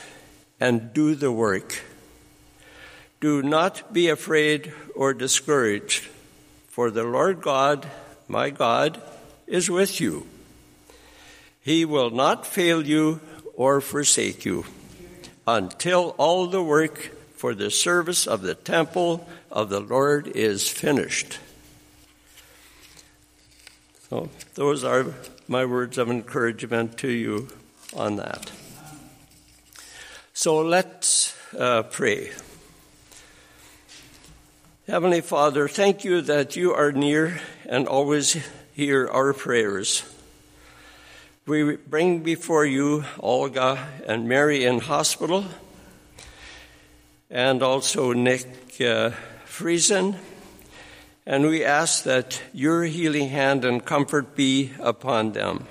and 0.58 0.94
do 0.94 1.14
the 1.14 1.30
work. 1.30 1.82
Do 3.20 3.42
not 3.42 3.92
be 3.92 4.08
afraid 4.08 4.72
or 4.94 5.12
discouraged, 5.12 6.04
for 6.68 6.90
the 6.90 7.04
Lord 7.04 7.42
God, 7.42 7.86
my 8.28 8.48
God, 8.48 9.02
is 9.46 9.68
with 9.68 10.00
you. 10.00 10.26
He 11.60 11.84
will 11.84 12.10
not 12.10 12.46
fail 12.46 12.86
you 12.86 13.20
or 13.52 13.82
forsake 13.82 14.46
you 14.46 14.64
until 15.46 16.14
all 16.16 16.46
the 16.46 16.62
work 16.62 16.96
for 17.36 17.54
the 17.54 17.70
service 17.70 18.26
of 18.26 18.40
the 18.40 18.54
temple 18.54 19.28
of 19.50 19.68
the 19.68 19.80
Lord 19.80 20.28
is 20.28 20.66
finished. 20.66 21.38
So, 24.10 24.30
those 24.54 24.84
are 24.84 25.12
my 25.48 25.66
words 25.66 25.98
of 25.98 26.08
encouragement 26.08 26.96
to 26.98 27.10
you 27.10 27.48
on 27.94 28.16
that. 28.16 28.50
So, 30.32 30.60
let's 30.60 31.36
uh, 31.54 31.82
pray. 31.82 32.30
Heavenly 34.86 35.20
Father, 35.20 35.68
thank 35.68 36.04
you 36.04 36.22
that 36.22 36.56
you 36.56 36.72
are 36.72 36.90
near 36.90 37.38
and 37.66 37.86
always 37.86 38.42
hear 38.72 39.06
our 39.08 39.34
prayers. 39.34 40.02
We 41.44 41.76
bring 41.76 42.20
before 42.20 42.64
you 42.64 43.04
Olga 43.20 43.88
and 44.06 44.26
Mary 44.26 44.64
in 44.64 44.78
hospital, 44.78 45.44
and 47.28 47.62
also 47.62 48.14
Nick 48.14 48.46
uh, 48.80 49.10
Friesen 49.44 50.16
and 51.28 51.46
we 51.46 51.62
ask 51.62 52.04
that 52.04 52.40
your 52.54 52.84
healing 52.84 53.28
hand 53.28 53.62
and 53.62 53.84
comfort 53.84 54.34
be 54.34 54.72
upon 54.80 55.32
them. 55.32 55.66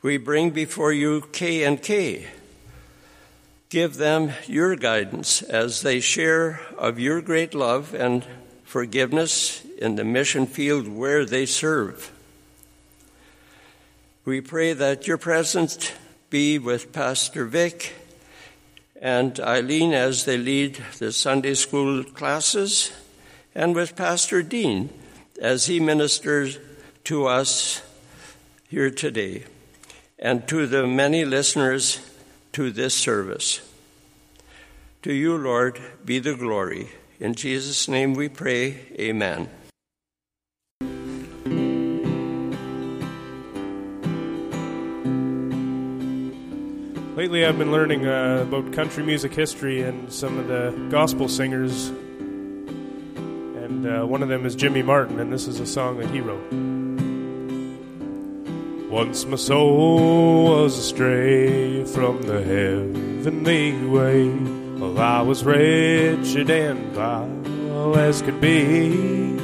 We 0.00 0.16
bring 0.16 0.48
before 0.48 0.94
you 0.94 1.28
K 1.32 1.62
and 1.62 1.80
K. 1.80 2.26
Give 3.68 3.94
them 3.98 4.32
your 4.46 4.76
guidance 4.76 5.42
as 5.42 5.82
they 5.82 6.00
share 6.00 6.62
of 6.78 6.98
your 6.98 7.20
great 7.20 7.52
love 7.52 7.92
and 7.92 8.24
forgiveness 8.64 9.62
in 9.76 9.96
the 9.96 10.04
mission 10.04 10.46
field 10.46 10.88
where 10.88 11.26
they 11.26 11.44
serve. 11.44 12.10
We 14.24 14.40
pray 14.40 14.72
that 14.72 15.06
your 15.06 15.18
presence 15.18 15.92
be 16.30 16.58
with 16.58 16.94
Pastor 16.94 17.44
Vic 17.44 17.92
and 18.98 19.38
Eileen 19.38 19.92
as 19.92 20.24
they 20.24 20.38
lead 20.38 20.82
the 20.98 21.12
Sunday 21.12 21.52
school 21.52 22.02
classes 22.02 22.90
and 23.54 23.74
with 23.74 23.96
Pastor 23.96 24.42
Dean 24.42 24.90
as 25.40 25.66
he 25.66 25.80
ministers 25.80 26.58
to 27.04 27.26
us 27.26 27.82
here 28.68 28.90
today 28.90 29.44
and 30.18 30.46
to 30.48 30.66
the 30.66 30.86
many 30.86 31.24
listeners 31.24 32.00
to 32.52 32.70
this 32.70 32.94
service. 32.94 33.60
To 35.02 35.12
you, 35.12 35.36
Lord, 35.36 35.80
be 36.04 36.18
the 36.20 36.34
glory. 36.34 36.88
In 37.18 37.34
Jesus' 37.34 37.88
name 37.88 38.14
we 38.14 38.28
pray, 38.28 38.78
Amen. 38.98 39.48
Lately, 47.16 47.44
I've 47.44 47.58
been 47.58 47.70
learning 47.70 48.06
uh, 48.06 48.44
about 48.48 48.72
country 48.72 49.04
music 49.04 49.34
history 49.34 49.82
and 49.82 50.12
some 50.12 50.38
of 50.38 50.48
the 50.48 50.88
gospel 50.90 51.28
singers 51.28 51.92
and 53.84 54.02
uh, 54.02 54.06
one 54.06 54.22
of 54.22 54.28
them 54.28 54.46
is 54.46 54.54
Jimmy 54.54 54.82
Martin, 54.82 55.18
and 55.18 55.32
this 55.32 55.48
is 55.48 55.58
a 55.58 55.66
song 55.66 55.98
that 55.98 56.08
he 56.10 56.20
wrote. 56.20 56.52
Once 58.88 59.24
my 59.26 59.36
soul 59.36 60.44
was 60.44 60.78
astray 60.78 61.84
from 61.86 62.22
the 62.22 62.42
heavenly 62.44 63.72
way. 63.86 64.28
Well, 64.78 64.98
I 64.98 65.22
was 65.22 65.44
wretched 65.44 66.50
and 66.50 66.92
vile 66.92 67.96
as 67.96 68.22
could 68.22 68.40
be. 68.40 69.36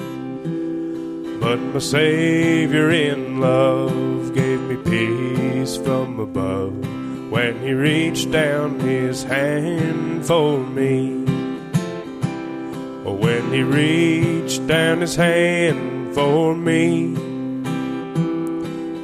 But 1.40 1.56
my 1.56 1.80
Savior 1.80 2.90
in 2.90 3.40
love 3.40 4.34
gave 4.34 4.60
me 4.60 4.76
peace 4.76 5.76
from 5.76 6.20
above 6.20 6.76
when 7.30 7.60
He 7.60 7.72
reached 7.72 8.30
down 8.30 8.78
His 8.78 9.24
hand 9.24 10.26
for 10.26 10.60
me. 10.60 11.27
When 13.12 13.52
He 13.52 13.62
reached 13.62 14.66
down 14.66 15.00
His 15.00 15.16
hand 15.16 16.14
for 16.14 16.54
me. 16.54 17.14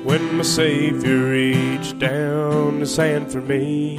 When 0.04 0.36
my 0.36 0.42
Savior 0.42 1.30
reached 1.30 1.98
down 1.98 2.80
His 2.80 2.96
hand 2.96 3.30
for 3.30 3.40
me. 3.40 3.98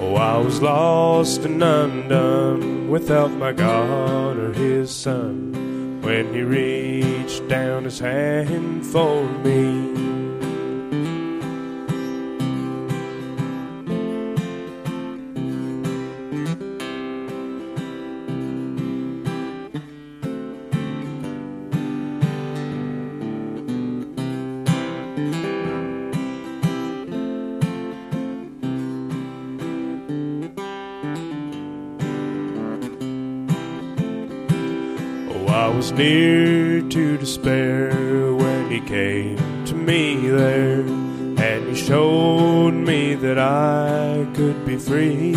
Oh, 0.00 0.14
I 0.16 0.38
was 0.38 0.60
lost 0.60 1.44
and 1.44 1.62
undone 1.62 2.88
without 2.88 3.30
my 3.30 3.52
God 3.52 4.36
or 4.36 4.52
His 4.52 4.90
Son 4.90 5.54
when 6.04 6.34
he 6.34 6.42
reached 6.42 7.48
down 7.48 7.84
his 7.84 7.98
hand 7.98 8.84
for 8.84 9.24
me. 9.38 10.03
Near 35.96 36.80
to 36.88 37.16
despair 37.16 38.34
when 38.34 38.70
he 38.70 38.80
came 38.80 39.64
to 39.64 39.74
me 39.74 40.28
there, 40.28 40.80
and 40.80 41.68
he 41.68 41.74
showed 41.74 42.72
me 42.72 43.14
that 43.14 43.38
I 43.38 44.26
could 44.34 44.64
be 44.66 44.76
free. 44.76 45.32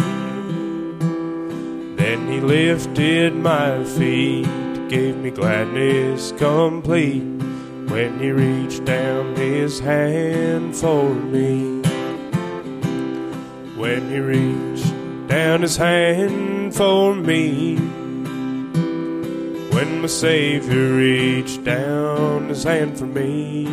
Then 1.96 2.28
he 2.28 2.40
lifted 2.40 3.36
my 3.36 3.84
feet, 3.84 4.48
gave 4.90 5.18
me 5.18 5.30
gladness 5.30 6.32
complete 6.38 7.24
when 7.90 8.20
he 8.20 8.32
reached 8.32 8.86
down 8.86 9.36
his 9.36 9.80
hand 9.80 10.76
for 10.76 11.14
me. 11.14 11.82
When 13.76 14.10
he 14.10 14.20
reached 14.20 14.94
down 15.28 15.62
his 15.62 15.78
hand 15.78 16.74
for 16.74 17.14
me. 17.14 17.67
My 20.08 20.12
Savior 20.12 20.96
reached 20.96 21.66
down 21.66 22.48
his 22.48 22.64
hand 22.64 22.98
for 22.98 23.06
me. 23.06 23.68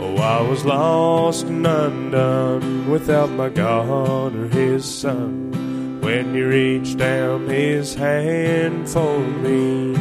Oh, 0.00 0.16
I 0.16 0.40
was 0.40 0.64
lost 0.64 1.44
and 1.44 1.66
undone 1.66 2.90
without 2.90 3.28
my 3.28 3.50
God 3.50 4.34
or 4.34 4.48
his 4.48 4.86
Son. 4.86 6.00
When 6.00 6.34
he 6.34 6.40
reached 6.40 6.96
down 6.96 7.46
his 7.46 7.94
hand 7.94 8.88
for 8.88 9.18
me. 9.18 9.92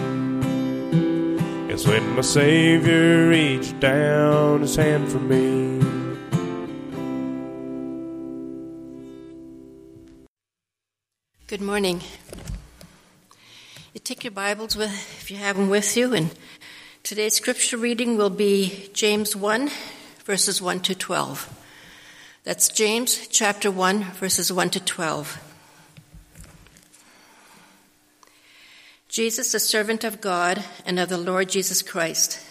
Yes, 1.67 1.85
when 1.85 2.15
my 2.15 2.21
Savior 2.21 3.27
reached 3.27 3.81
down 3.81 4.61
his 4.61 4.77
hand 4.77 5.11
for 5.11 5.19
me. 5.19 5.81
Good 11.47 11.59
morning. 11.59 11.99
Take 14.03 14.25
your 14.25 14.31
Bibles 14.31 14.75
with, 14.75 14.91
if 15.21 15.31
you 15.31 15.37
have 15.37 15.55
them 15.55 15.69
with 15.69 15.95
you, 15.95 16.13
and 16.13 16.29
today's 17.03 17.35
scripture 17.35 17.77
reading 17.77 18.17
will 18.17 18.29
be 18.29 18.89
James 18.91 19.33
1, 19.33 19.69
verses 20.25 20.61
1 20.61 20.81
to 20.81 20.93
12. 20.93 21.63
That's 22.43 22.67
James 22.67 23.29
chapter 23.29 23.71
1, 23.71 24.03
verses 24.03 24.51
1 24.51 24.71
to 24.71 24.81
12. 24.81 25.41
Jesus, 29.07 29.53
the 29.53 29.59
servant 29.59 30.03
of 30.03 30.19
God 30.19 30.61
and 30.85 30.99
of 30.99 31.07
the 31.07 31.17
Lord 31.17 31.47
Jesus 31.47 31.81
Christ, 31.81 32.45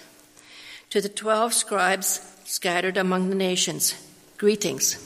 to 0.89 1.03
the 1.03 1.11
twelve 1.11 1.53
scribes 1.53 2.35
scattered 2.45 2.97
among 2.97 3.29
the 3.29 3.35
nations, 3.35 3.95
greetings. 4.39 4.97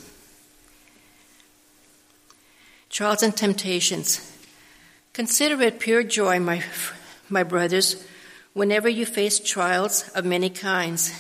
Trials 2.89 3.25
and 3.25 3.37
temptations. 3.37 4.36
Consider 5.17 5.63
it 5.63 5.81
pure 5.81 6.03
joy, 6.03 6.39
my, 6.39 6.63
my 7.31 7.43
brothers, 7.43 8.07
whenever 8.53 8.87
you 8.87 9.07
face 9.07 9.39
trials 9.39 10.07
of 10.11 10.27
many 10.27 10.51
kinds, 10.51 11.11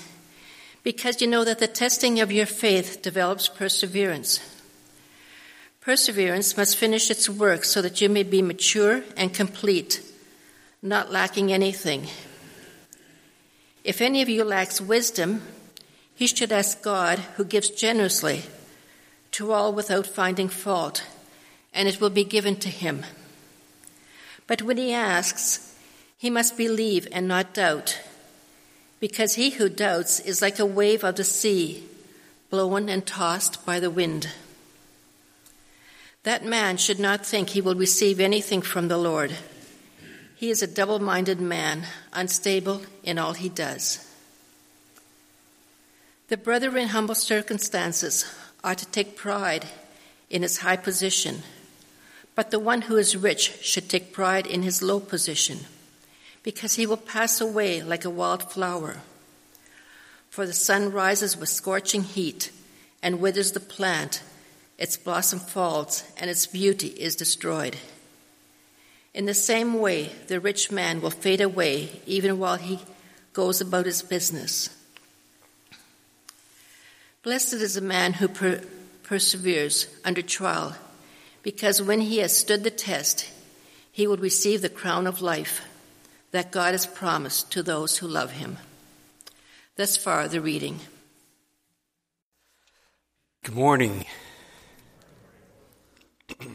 because 0.82 1.22
you 1.22 1.26
know 1.26 1.44
that 1.44 1.60
the 1.60 1.66
testing 1.66 2.20
of 2.20 2.30
your 2.30 2.44
faith 2.44 3.00
develops 3.00 3.48
perseverance. 3.48 4.38
Perseverance 5.80 6.58
must 6.58 6.76
finish 6.76 7.10
its 7.10 7.26
work 7.26 7.64
so 7.64 7.80
that 7.80 8.02
you 8.02 8.10
may 8.10 8.22
be 8.22 8.42
mature 8.42 9.02
and 9.16 9.32
complete, 9.32 10.02
not 10.82 11.10
lacking 11.10 11.50
anything. 11.50 12.06
If 13.82 14.02
any 14.02 14.20
of 14.20 14.28
you 14.28 14.44
lacks 14.44 14.78
wisdom, 14.78 15.40
he 16.14 16.26
should 16.26 16.52
ask 16.52 16.82
God, 16.82 17.20
who 17.36 17.46
gives 17.46 17.70
generously 17.70 18.42
to 19.30 19.52
all 19.52 19.72
without 19.72 20.06
finding 20.06 20.50
fault, 20.50 21.02
and 21.72 21.88
it 21.88 21.98
will 21.98 22.10
be 22.10 22.24
given 22.24 22.56
to 22.56 22.68
him. 22.68 23.02
But 24.46 24.62
when 24.62 24.76
he 24.76 24.92
asks, 24.92 25.74
he 26.16 26.30
must 26.30 26.56
believe 26.56 27.08
and 27.12 27.28
not 27.28 27.54
doubt, 27.54 28.00
because 29.00 29.34
he 29.34 29.50
who 29.50 29.68
doubts 29.68 30.20
is 30.20 30.40
like 30.40 30.58
a 30.58 30.66
wave 30.66 31.04
of 31.04 31.16
the 31.16 31.24
sea, 31.24 31.84
blown 32.48 32.88
and 32.88 33.04
tossed 33.04 33.66
by 33.66 33.80
the 33.80 33.90
wind. 33.90 34.28
That 36.22 36.44
man 36.44 36.76
should 36.76 36.98
not 36.98 37.26
think 37.26 37.50
he 37.50 37.60
will 37.60 37.74
receive 37.74 38.18
anything 38.18 38.62
from 38.62 38.88
the 38.88 38.98
Lord. 38.98 39.36
He 40.36 40.50
is 40.50 40.62
a 40.62 40.66
double 40.66 40.98
minded 40.98 41.40
man, 41.40 41.84
unstable 42.12 42.82
in 43.02 43.18
all 43.18 43.32
he 43.34 43.48
does. 43.48 44.02
The 46.28 46.36
brother 46.36 46.76
in 46.76 46.88
humble 46.88 47.14
circumstances 47.14 48.24
ought 48.64 48.78
to 48.78 48.86
take 48.86 49.16
pride 49.16 49.66
in 50.28 50.42
his 50.42 50.58
high 50.58 50.76
position 50.76 51.42
but 52.36 52.50
the 52.50 52.60
one 52.60 52.82
who 52.82 52.96
is 52.96 53.16
rich 53.16 53.60
should 53.62 53.88
take 53.88 54.12
pride 54.12 54.46
in 54.46 54.62
his 54.62 54.82
low 54.82 55.00
position, 55.00 55.60
because 56.42 56.74
he 56.74 56.86
will 56.86 56.98
pass 56.98 57.40
away 57.40 57.82
like 57.82 58.04
a 58.04 58.10
wild 58.10 58.52
flower. 58.52 58.98
For 60.28 60.46
the 60.46 60.52
sun 60.52 60.92
rises 60.92 61.36
with 61.36 61.48
scorching 61.48 62.04
heat 62.04 62.52
and 63.02 63.20
withers 63.20 63.52
the 63.52 63.60
plant, 63.60 64.22
its 64.76 64.98
blossom 64.98 65.38
falls, 65.38 66.04
and 66.18 66.28
its 66.28 66.46
beauty 66.46 66.88
is 66.88 67.16
destroyed. 67.16 67.78
In 69.14 69.24
the 69.24 69.32
same 69.32 69.80
way, 69.80 70.12
the 70.26 70.38
rich 70.38 70.70
man 70.70 71.00
will 71.00 71.10
fade 71.10 71.40
away 71.40 72.02
even 72.04 72.38
while 72.38 72.56
he 72.56 72.80
goes 73.32 73.62
about 73.62 73.86
his 73.86 74.02
business. 74.02 74.68
Blessed 77.22 77.54
is 77.54 77.74
the 77.74 77.80
man 77.80 78.12
who 78.12 78.28
per- 78.28 78.62
perseveres 79.04 79.86
under 80.04 80.20
trial 80.20 80.76
because 81.46 81.80
when 81.80 82.00
he 82.00 82.18
has 82.18 82.36
stood 82.36 82.64
the 82.64 82.72
test, 82.72 83.30
he 83.92 84.08
will 84.08 84.16
receive 84.16 84.62
the 84.62 84.68
crown 84.68 85.06
of 85.06 85.22
life 85.22 85.64
that 86.32 86.50
God 86.50 86.72
has 86.72 86.86
promised 86.86 87.52
to 87.52 87.62
those 87.62 87.98
who 87.98 88.08
love 88.08 88.32
him. 88.32 88.58
Thus 89.76 89.96
far, 89.96 90.26
the 90.26 90.40
reading. 90.40 90.80
Good 93.44 93.54
morning. 93.54 94.04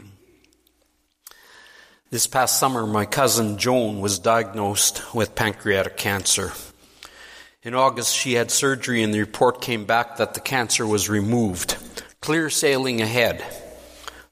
This 2.10 2.28
past 2.28 2.60
summer, 2.60 2.86
my 2.86 3.06
cousin 3.06 3.58
Joan 3.58 4.02
was 4.02 4.20
diagnosed 4.20 5.16
with 5.16 5.34
pancreatic 5.34 5.96
cancer. 5.96 6.52
In 7.64 7.74
August, 7.74 8.14
she 8.14 8.34
had 8.34 8.52
surgery, 8.52 9.02
and 9.02 9.14
the 9.14 9.22
report 9.22 9.62
came 9.62 9.86
back 9.86 10.18
that 10.18 10.34
the 10.34 10.42
cancer 10.42 10.86
was 10.86 11.08
removed. 11.08 11.78
Clear 12.20 12.50
sailing 12.50 13.00
ahead. 13.00 13.61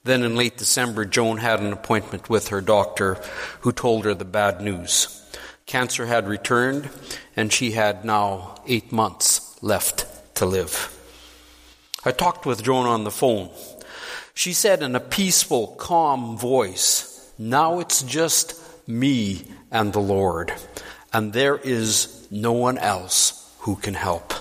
Then 0.04 0.24
in 0.24 0.36
late 0.36 0.58
December, 0.58 1.06
Joan 1.06 1.38
had 1.38 1.60
an 1.60 1.74
appointment 1.74 2.30
with 2.30 2.48
her 2.50 2.62
doctor 2.62 3.16
who 3.62 3.72
told 3.72 4.06
her 4.06 4.14
the 4.14 4.26
bad 4.26 4.62
news. 4.62 5.16
Cancer 5.66 6.06
had 6.06 6.28
returned, 6.28 6.90
and 7.36 7.52
she 7.52 7.72
had 7.72 8.06
now 8.06 8.56
eight 8.66 8.92
months 8.92 9.62
left 9.62 10.06
to 10.36 10.46
live. 10.46 10.96
I 12.06 12.12
talked 12.12 12.46
with 12.46 12.64
Joan 12.64 12.86
on 12.86 13.04
the 13.04 13.12
phone. 13.12 13.50
She 14.34 14.54
said 14.54 14.82
in 14.82 14.96
a 14.96 15.02
peaceful, 15.02 15.76
calm 15.76 16.38
voice, 16.38 17.32
Now 17.38 17.80
it's 17.80 18.02
just 18.02 18.56
me 18.88 19.52
and 19.70 19.92
the 19.92 20.00
Lord, 20.00 20.54
and 21.12 21.34
there 21.34 21.58
is 21.58 22.26
no 22.32 22.54
one 22.54 22.78
else 22.78 23.54
who 23.60 23.76
can 23.76 23.96
help. 23.96 24.34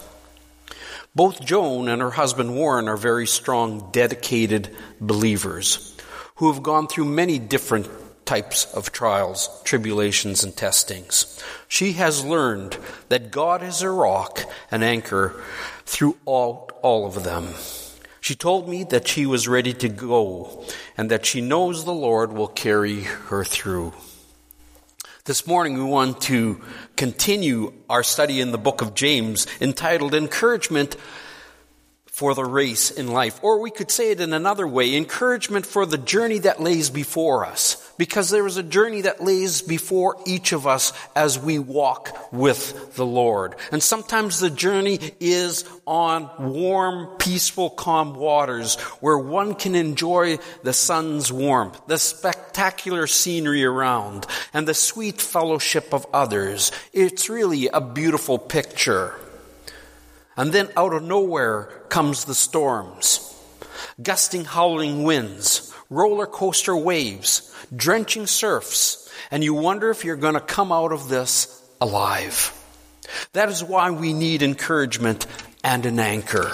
Both 1.18 1.44
Joan 1.44 1.88
and 1.88 2.00
her 2.00 2.12
husband 2.12 2.54
Warren 2.54 2.86
are 2.86 2.96
very 2.96 3.26
strong, 3.26 3.90
dedicated 3.90 4.70
believers 5.00 5.96
who 6.36 6.52
have 6.52 6.62
gone 6.62 6.86
through 6.86 7.06
many 7.06 7.40
different 7.40 7.88
types 8.24 8.72
of 8.72 8.92
trials, 8.92 9.50
tribulations, 9.64 10.44
and 10.44 10.56
testings. 10.56 11.42
She 11.66 11.94
has 11.94 12.24
learned 12.24 12.78
that 13.08 13.32
God 13.32 13.64
is 13.64 13.82
a 13.82 13.90
rock, 13.90 14.44
an 14.70 14.84
anchor 14.84 15.34
through 15.86 16.16
all, 16.24 16.70
all 16.82 17.04
of 17.04 17.24
them. 17.24 17.48
She 18.20 18.36
told 18.36 18.68
me 18.68 18.84
that 18.84 19.08
she 19.08 19.26
was 19.26 19.48
ready 19.48 19.72
to 19.74 19.88
go 19.88 20.64
and 20.96 21.10
that 21.10 21.26
she 21.26 21.40
knows 21.40 21.84
the 21.84 21.92
Lord 21.92 22.32
will 22.32 22.46
carry 22.46 23.00
her 23.00 23.42
through. 23.42 23.92
This 25.28 25.46
morning 25.46 25.74
we 25.74 25.82
want 25.82 26.22
to 26.22 26.58
continue 26.96 27.74
our 27.90 28.02
study 28.02 28.40
in 28.40 28.50
the 28.50 28.56
book 28.56 28.80
of 28.80 28.94
James 28.94 29.46
entitled 29.60 30.14
Encouragement 30.14 30.96
for 32.06 32.32
the 32.32 32.46
race 32.46 32.90
in 32.90 33.08
life. 33.08 33.38
Or 33.42 33.60
we 33.60 33.70
could 33.70 33.90
say 33.90 34.10
it 34.10 34.22
in 34.22 34.32
another 34.32 34.66
way, 34.66 34.96
encouragement 34.96 35.66
for 35.66 35.84
the 35.84 35.98
journey 35.98 36.38
that 36.38 36.62
lays 36.62 36.88
before 36.88 37.44
us. 37.44 37.87
Because 37.98 38.30
there 38.30 38.46
is 38.46 38.56
a 38.56 38.62
journey 38.62 39.02
that 39.02 39.22
lays 39.22 39.60
before 39.60 40.16
each 40.24 40.52
of 40.52 40.66
us 40.66 40.92
as 41.16 41.38
we 41.38 41.58
walk 41.58 42.32
with 42.32 42.94
the 42.94 43.04
Lord. 43.04 43.56
And 43.72 43.82
sometimes 43.82 44.38
the 44.38 44.50
journey 44.50 45.00
is 45.20 45.68
on 45.84 46.30
warm, 46.38 47.16
peaceful, 47.18 47.70
calm 47.70 48.14
waters 48.14 48.76
where 49.00 49.18
one 49.18 49.54
can 49.56 49.74
enjoy 49.74 50.38
the 50.62 50.72
sun's 50.72 51.32
warmth, 51.32 51.80
the 51.88 51.98
spectacular 51.98 53.08
scenery 53.08 53.64
around, 53.64 54.26
and 54.54 54.66
the 54.66 54.74
sweet 54.74 55.20
fellowship 55.20 55.92
of 55.92 56.06
others. 56.14 56.70
It's 56.92 57.28
really 57.28 57.68
a 57.68 57.80
beautiful 57.80 58.38
picture. 58.38 59.14
And 60.36 60.52
then 60.52 60.68
out 60.76 60.94
of 60.94 61.02
nowhere 61.02 61.64
comes 61.88 62.24
the 62.24 62.34
storms. 62.34 63.24
Gusting, 64.00 64.44
howling 64.44 65.02
winds, 65.02 65.67
roller 65.90 66.26
coaster 66.26 66.76
waves, 66.76 67.54
drenching 67.74 68.26
surfs, 68.26 69.10
and 69.30 69.42
you 69.42 69.54
wonder 69.54 69.90
if 69.90 70.04
you're 70.04 70.16
going 70.16 70.34
to 70.34 70.40
come 70.40 70.72
out 70.72 70.92
of 70.92 71.08
this 71.08 71.66
alive. 71.80 72.52
That 73.32 73.48
is 73.48 73.64
why 73.64 73.90
we 73.90 74.12
need 74.12 74.42
encouragement 74.42 75.26
and 75.64 75.86
an 75.86 75.98
anchor. 75.98 76.52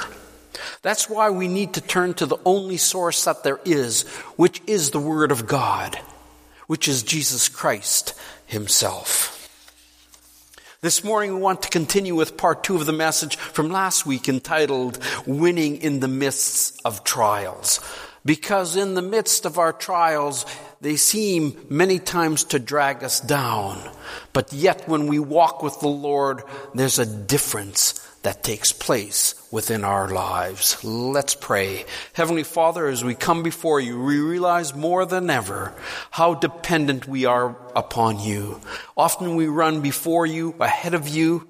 That's 0.82 1.10
why 1.10 1.30
we 1.30 1.48
need 1.48 1.74
to 1.74 1.80
turn 1.80 2.14
to 2.14 2.26
the 2.26 2.38
only 2.44 2.76
source 2.76 3.24
that 3.24 3.42
there 3.42 3.60
is, 3.64 4.02
which 4.36 4.62
is 4.66 4.90
the 4.90 5.00
Word 5.00 5.32
of 5.32 5.46
God, 5.46 5.98
which 6.66 6.86
is 6.88 7.02
Jesus 7.02 7.48
Christ 7.48 8.18
Himself. 8.46 9.32
This 10.80 11.02
morning 11.02 11.34
we 11.34 11.40
want 11.40 11.62
to 11.62 11.70
continue 11.70 12.14
with 12.14 12.36
part 12.36 12.62
two 12.62 12.76
of 12.76 12.86
the 12.86 12.92
message 12.92 13.36
from 13.36 13.70
last 13.70 14.04
week 14.04 14.28
entitled 14.28 14.98
Winning 15.26 15.78
in 15.78 16.00
the 16.00 16.08
Midst 16.08 16.80
of 16.84 17.02
Trials. 17.04 17.80
Because 18.24 18.76
in 18.76 18.94
the 18.94 19.02
midst 19.02 19.44
of 19.44 19.58
our 19.58 19.72
trials, 19.72 20.46
they 20.80 20.96
seem 20.96 21.66
many 21.68 21.98
times 21.98 22.44
to 22.44 22.58
drag 22.58 23.04
us 23.04 23.20
down. 23.20 23.78
But 24.32 24.52
yet 24.52 24.88
when 24.88 25.08
we 25.08 25.18
walk 25.18 25.62
with 25.62 25.78
the 25.80 25.88
Lord, 25.88 26.42
there's 26.74 26.98
a 26.98 27.06
difference 27.06 28.00
that 28.22 28.42
takes 28.42 28.72
place 28.72 29.34
within 29.50 29.84
our 29.84 30.08
lives. 30.08 30.82
Let's 30.82 31.34
pray. 31.34 31.84
Heavenly 32.14 32.44
Father, 32.44 32.86
as 32.86 33.04
we 33.04 33.14
come 33.14 33.42
before 33.42 33.78
you, 33.78 34.02
we 34.02 34.18
realize 34.18 34.74
more 34.74 35.04
than 35.04 35.28
ever 35.28 35.74
how 36.10 36.32
dependent 36.32 37.06
we 37.06 37.26
are 37.26 37.54
upon 37.76 38.20
you. 38.20 38.58
Often 38.96 39.36
we 39.36 39.48
run 39.48 39.82
before 39.82 40.24
you, 40.24 40.54
ahead 40.58 40.94
of 40.94 41.08
you. 41.08 41.46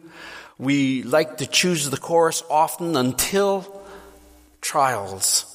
We 0.58 1.04
like 1.04 1.36
to 1.36 1.46
choose 1.46 1.88
the 1.88 1.96
course 1.96 2.42
often 2.50 2.96
until 2.96 3.80
trials 4.60 5.53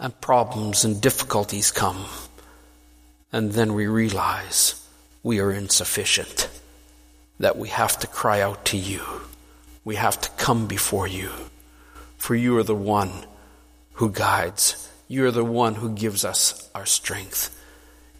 and 0.00 0.20
problems 0.20 0.84
and 0.84 1.00
difficulties 1.00 1.70
come. 1.70 2.06
And 3.32 3.52
then 3.52 3.74
we 3.74 3.86
realize 3.86 4.74
we 5.22 5.38
are 5.38 5.52
insufficient, 5.52 6.48
that 7.38 7.56
we 7.56 7.68
have 7.68 7.96
to 8.00 8.08
cry 8.08 8.40
out 8.40 8.64
to 8.66 8.76
you 8.76 9.02
we 9.84 9.96
have 9.96 10.20
to 10.20 10.30
come 10.30 10.66
before 10.66 11.06
you. 11.06 11.30
For 12.18 12.34
you 12.34 12.56
are 12.58 12.62
the 12.62 12.74
one 12.74 13.10
who 13.94 14.10
guides. 14.10 14.88
You 15.08 15.26
are 15.26 15.30
the 15.30 15.44
one 15.44 15.74
who 15.74 15.90
gives 15.90 16.24
us 16.24 16.68
our 16.74 16.86
strength. 16.86 17.56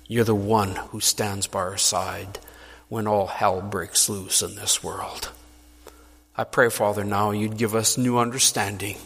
You're 0.06 0.24
the 0.24 0.34
one 0.34 0.74
who 0.76 1.00
stands 1.00 1.46
by 1.46 1.60
our 1.60 1.76
side 1.76 2.38
when 2.88 3.06
all 3.06 3.26
hell 3.26 3.60
breaks 3.60 4.08
loose 4.08 4.42
in 4.42 4.56
this 4.56 4.82
world. 4.82 5.30
I 6.36 6.44
pray, 6.44 6.70
Father, 6.70 7.04
now 7.04 7.30
you'd 7.30 7.58
give 7.58 7.74
us 7.74 7.98
new 7.98 8.18
understanding 8.18 8.96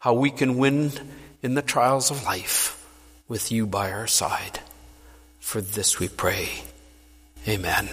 how 0.00 0.14
we 0.14 0.30
can 0.30 0.56
win 0.56 0.90
in 1.42 1.54
the 1.54 1.62
trials 1.62 2.10
of 2.10 2.24
life 2.24 2.74
with 3.28 3.52
you 3.52 3.66
by 3.66 3.92
our 3.92 4.06
side. 4.06 4.60
For 5.38 5.60
this 5.60 5.98
we 5.98 6.08
pray. 6.08 6.48
Amen. 7.46 7.90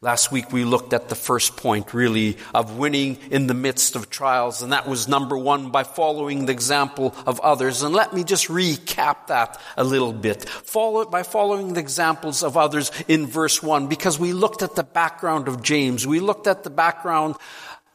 Last 0.00 0.30
week 0.30 0.52
we 0.52 0.62
looked 0.62 0.92
at 0.92 1.08
the 1.08 1.16
first 1.16 1.56
point 1.56 1.92
really 1.92 2.36
of 2.54 2.78
winning 2.78 3.18
in 3.32 3.48
the 3.48 3.54
midst 3.54 3.96
of 3.96 4.10
trials 4.10 4.62
and 4.62 4.72
that 4.72 4.86
was 4.86 5.08
number 5.08 5.36
one 5.36 5.70
by 5.70 5.82
following 5.82 6.46
the 6.46 6.52
example 6.52 7.16
of 7.26 7.40
others. 7.40 7.82
And 7.82 7.92
let 7.92 8.14
me 8.14 8.22
just 8.22 8.46
recap 8.46 9.26
that 9.26 9.60
a 9.76 9.82
little 9.82 10.12
bit. 10.12 10.48
Follow 10.48 11.04
by 11.04 11.24
following 11.24 11.74
the 11.74 11.80
examples 11.80 12.44
of 12.44 12.56
others 12.56 12.92
in 13.08 13.26
verse 13.26 13.60
one 13.60 13.88
because 13.88 14.20
we 14.20 14.32
looked 14.32 14.62
at 14.62 14.76
the 14.76 14.84
background 14.84 15.48
of 15.48 15.64
James. 15.64 16.06
We 16.06 16.20
looked 16.20 16.46
at 16.46 16.62
the 16.62 16.70
background 16.70 17.34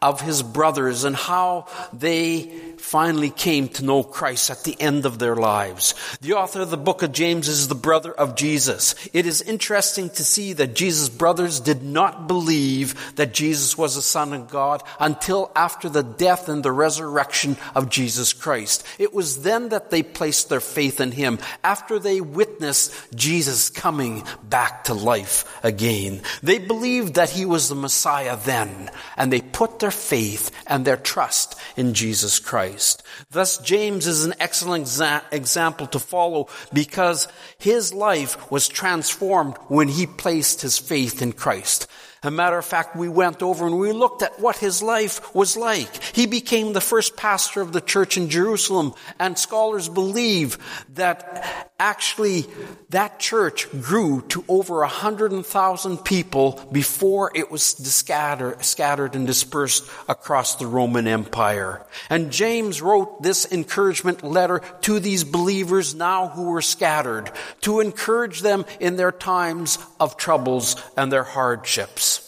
of 0.04 0.20
his 0.20 0.44
brothers 0.44 1.06
and 1.06 1.16
how 1.16 1.66
they 1.94 2.42
finally 2.78 3.30
came 3.30 3.70
to 3.70 3.86
know 3.86 4.04
Christ 4.04 4.52
at 4.52 4.66
the 4.66 4.80
end 4.80 5.06
of 5.06 5.18
their 5.18 5.38
lives. 5.38 5.96
The 6.20 6.34
author 6.34 6.60
of 6.60 6.70
the 6.70 6.78
book 6.78 7.02
of 7.02 7.14
James 7.14 7.48
is 7.48 7.70
the 7.70 7.76
brother 7.76 8.12
of 8.12 8.36
Jesus. 8.36 8.96
It 9.14 9.26
is 9.26 9.42
interesting 9.42 10.10
to 10.10 10.24
see 10.26 10.52
that 10.54 10.76
Jesus' 10.76 11.08
brothers 11.08 11.62
did 11.62 11.82
not 11.82 12.28
believe 12.28 13.16
that 13.16 13.34
Jesus 13.34 13.78
was 13.78 13.96
the 13.96 14.02
Son 14.02 14.34
of 14.34 14.50
God 14.50 14.84
until 15.00 15.50
after 15.56 15.88
the 15.88 16.04
death 16.04 16.50
and 16.50 16.62
the 16.62 16.74
resurrection 16.74 17.56
of 17.74 17.90
Jesus 17.90 18.34
Christ. 18.34 18.86
It 19.00 19.14
was 19.14 19.44
then 19.44 19.70
that 19.70 19.90
they 19.90 20.04
placed 20.04 20.50
their 20.50 20.60
faith 20.60 21.00
in 21.00 21.14
Him 21.14 21.40
after 21.64 21.98
they 21.98 22.20
witnessed 22.20 22.94
Jesus 23.16 23.70
coming 23.70 24.24
back 24.44 24.84
to 24.86 24.94
life 24.94 25.46
again. 25.64 26.22
They 26.44 26.60
believed 26.60 27.14
that 27.14 27.30
He 27.30 27.46
was 27.46 27.70
the 27.70 27.76
Messiah 27.76 28.36
then 28.36 28.92
and 29.16 29.32
they 29.32 29.40
put 29.40 29.80
their 29.80 29.93
faith 29.94 30.52
and 30.68 30.84
their 30.84 30.98
trust 30.98 31.56
in 31.78 31.94
Jesus 31.94 32.40
Christ. 32.40 33.04
Thus, 33.32 33.58
James 33.60 34.08
is 34.08 34.26
an 34.26 34.34
excellent 34.40 34.86
exa- 34.86 35.24
example 35.32 35.88
to 35.88 36.00
follow 36.00 36.50
because 36.74 37.28
his 37.58 37.94
life 37.94 38.52
was 38.52 38.68
transformed 38.68 39.58
when 39.68 39.88
he 39.88 40.08
placed 40.08 40.62
his 40.62 40.78
faith 40.78 41.22
in 41.22 41.34
Christ. 41.34 41.88
A 42.26 42.32
matter 42.32 42.58
of 42.58 42.66
fact, 42.66 42.96
we 42.96 43.10
went 43.10 43.44
over 43.44 43.68
and 43.68 43.78
we 43.78 43.92
looked 43.92 44.22
at 44.22 44.40
what 44.40 44.58
his 44.58 44.82
life 44.82 45.36
was 45.36 45.58
like. 45.58 46.02
He 46.16 46.26
became 46.26 46.72
the 46.72 46.80
first 46.80 47.18
pastor 47.18 47.60
of 47.60 47.74
the 47.74 47.82
church 47.82 48.16
in 48.16 48.30
Jerusalem, 48.30 48.94
and 49.20 49.38
scholars 49.38 49.90
believe 49.90 50.58
that 50.94 51.70
actually 51.84 52.46
that 52.92 53.20
church 53.20 53.70
grew 53.82 54.22
to 54.30 54.46
over 54.48 54.84
a 54.84 54.88
hundred 54.88 55.34
thousand 55.46 55.98
people 55.98 56.66
before 56.72 57.30
it 57.36 57.52
was 57.52 57.62
scattered, 57.62 58.64
scattered 58.64 59.16
and 59.16 59.28
dispersed 59.28 59.84
across 60.08 60.56
the 60.56 60.66
Roman 60.66 61.08
Empire. 61.08 61.86
And 62.10 62.32
James 62.32 62.82
wrote 62.82 63.22
this 63.22 63.52
encouragement 63.52 64.24
letter 64.24 64.62
to 64.82 65.02
these 65.02 65.26
believers 65.26 65.94
now 65.94 66.30
who 66.30 66.44
were 66.44 66.62
scattered 66.62 67.30
to 67.62 67.82
encourage 67.82 68.40
them 68.40 68.66
in 68.80 68.96
their 68.96 69.12
times 69.12 69.78
of 70.00 70.16
troubles 70.16 70.78
and 70.96 71.12
their 71.12 71.24
hardships. 71.24 72.22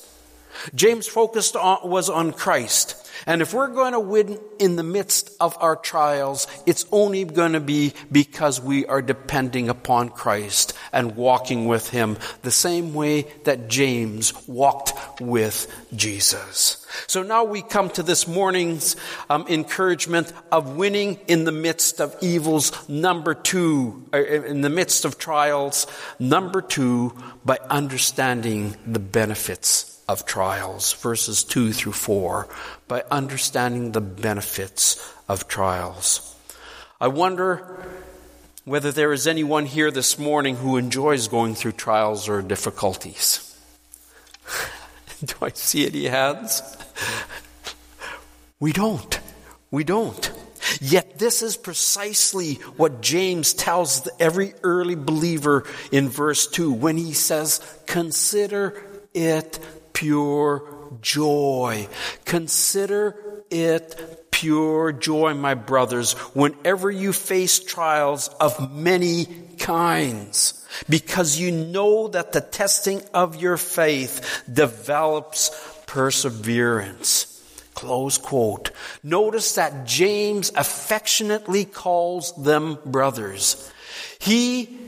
James 0.74 1.08
focused 1.08 1.56
on, 1.56 1.90
was 1.90 2.10
on 2.10 2.34
Christ. 2.34 3.05
And 3.26 3.42
if 3.42 3.54
we're 3.54 3.68
going 3.68 3.94
to 3.94 4.00
win 4.00 4.40
in 4.60 4.76
the 4.76 4.84
midst 4.84 5.36
of 5.40 5.58
our 5.60 5.76
trials, 5.76 6.48
it's 6.66 6.86
only 6.92 7.24
going 7.24 7.54
to 7.54 7.60
be 7.60 7.94
because 8.12 8.62
we 8.62 8.86
are 8.86 9.02
depending 9.02 9.70
upon 9.70 10.10
Christ 10.10 10.74
and 10.92 11.16
walking 11.16 11.68
with 11.68 11.90
Him 11.90 12.18
the 12.42 12.52
same 12.52 12.94
way 12.94 13.24
that 13.44 13.68
James 13.68 14.34
walked 14.48 15.22
with 15.22 15.72
Jesus. 15.96 16.86
So 17.08 17.24
now 17.24 17.44
we 17.44 17.62
come 17.62 17.90
to 17.92 18.04
this 18.04 18.28
morning's 18.28 18.96
um, 19.30 19.46
encouragement 19.48 20.32
of 20.52 20.76
winning 20.76 21.20
in 21.28 21.44
the 21.44 21.52
midst 21.52 22.00
of 22.00 22.16
evils. 22.22 22.88
Number 22.88 23.34
two, 23.34 24.06
uh, 24.14 24.24
in 24.24 24.62
the 24.62 24.70
midst 24.70 25.06
of 25.06 25.18
trials. 25.18 25.88
Number 26.20 26.62
two, 26.62 27.16
by 27.44 27.60
understanding 27.70 28.76
the 28.86 29.00
benefits 29.00 30.02
of 30.08 30.26
trials, 30.26 30.94
verses 30.94 31.44
2 31.44 31.74
through 31.74 31.92
4, 31.92 32.48
by 32.88 33.04
understanding 33.10 33.92
the 33.92 34.02
benefits 34.02 35.14
of 35.28 35.48
trials. 35.48 36.36
I 37.00 37.08
wonder 37.08 37.86
whether 38.64 38.92
there 38.92 39.14
is 39.14 39.28
anyone 39.28 39.66
here 39.66 39.92
this 39.92 40.18
morning 40.18 40.56
who 40.56 40.78
enjoys 40.78 41.28
going 41.28 41.56
through 41.56 41.74
trials 41.74 42.28
or 42.30 42.42
difficulties. 42.42 43.42
Do 45.26 45.36
I 45.42 45.50
see 45.50 45.86
any 45.86 46.06
hands? 46.06 46.62
We 48.60 48.72
don't. 48.72 49.20
We 49.72 49.84
don't. 49.84 50.32
Yet 50.82 51.20
this 51.20 51.42
is 51.42 51.58
precisely 51.58 52.56
what 52.78 53.02
James 53.02 53.54
tells 53.54 54.08
every 54.20 54.54
early 54.64 54.96
believer 54.96 55.64
in 55.92 56.10
verse 56.10 56.48
2 56.48 56.72
when 56.72 56.98
he 56.98 57.14
says, 57.14 57.62
Consider 57.86 58.82
it 59.14 59.60
pure 59.94 60.75
joy. 61.02 61.88
Consider 62.26 63.44
it 63.50 64.26
pure 64.32 64.92
joy, 64.92 65.34
my 65.34 65.54
brothers, 65.54 66.14
whenever 66.34 66.92
you 66.92 67.14
face 67.14 67.60
trials 67.60 68.28
of 68.40 68.74
many 68.74 69.28
kinds, 69.60 70.68
because 70.90 71.40
you 71.40 71.52
know 71.52 72.10
that 72.10 72.34
the 72.34 72.42
testing 72.42 73.02
of 73.14 73.42
your 73.42 73.58
faith 73.58 74.44
develops 74.52 75.52
perseverance. 75.88 77.32
Close 77.76 78.18
quote. 78.18 78.72
Notice 79.04 79.56
that 79.56 79.86
James 79.86 80.52
affectionately 80.56 81.66
calls 81.66 82.34
them 82.36 82.78
brothers. 82.86 83.72
He 84.20 84.85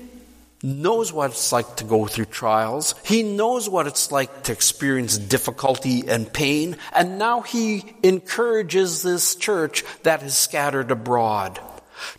knows 0.64 1.14
what 1.14 1.32
it's 1.32 1.52
like 1.52 1.76
to 1.78 1.84
go 1.84 2.06
through 2.06 2.26
trials. 2.26 2.96
He 3.04 3.24
knows 3.24 3.70
what 3.70 3.88
it's 3.88 4.12
like 4.12 4.44
to 4.44 4.52
experience 4.52 5.18
difficulty 5.18 6.08
and 6.08 6.32
pain. 6.32 6.78
And 6.94 7.20
now 7.20 7.42
he 7.42 7.86
encourages 8.04 9.04
this 9.04 9.36
church 9.36 9.84
that 10.04 10.24
is 10.24 10.38
scattered 10.38 10.92
abroad. 10.92 11.60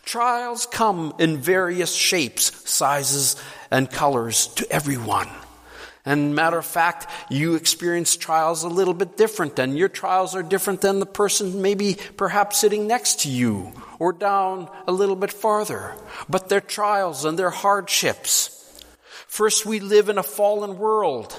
Trials 0.05 0.67
come 0.67 1.15
in 1.19 1.39
various 1.39 1.95
shapes, 1.95 2.69
sizes, 2.69 3.37
and 3.71 3.91
colors 3.91 4.49
to 4.49 4.71
everyone. 4.71 5.29
And 6.05 6.35
matter 6.35 6.59
of 6.59 6.65
fact, 6.65 7.07
you 7.31 7.55
experience 7.55 8.17
trials 8.17 8.63
a 8.63 8.69
little 8.69 8.95
bit 8.95 9.17
different, 9.17 9.59
and 9.59 9.77
your 9.77 9.91
trials 9.91 10.35
are 10.35 10.43
different 10.43 10.81
than 10.81 11.01
the 11.01 11.07
person 11.07 11.61
maybe 11.61 11.99
perhaps 12.17 12.59
sitting 12.59 12.87
next 12.87 13.21
to 13.21 13.29
you 13.29 13.73
or 13.99 14.13
down 14.13 14.71
a 14.87 14.93
little 14.93 15.17
bit 15.17 15.33
farther. 15.33 15.95
But 16.29 16.49
they're 16.49 16.61
trials 16.61 17.25
and 17.25 17.39
they're 17.39 17.51
hardships. 17.51 18.55
First, 19.27 19.67
we 19.67 19.81
live 19.81 20.09
in 20.09 20.19
a 20.19 20.23
fallen 20.23 20.79
world. 20.79 21.35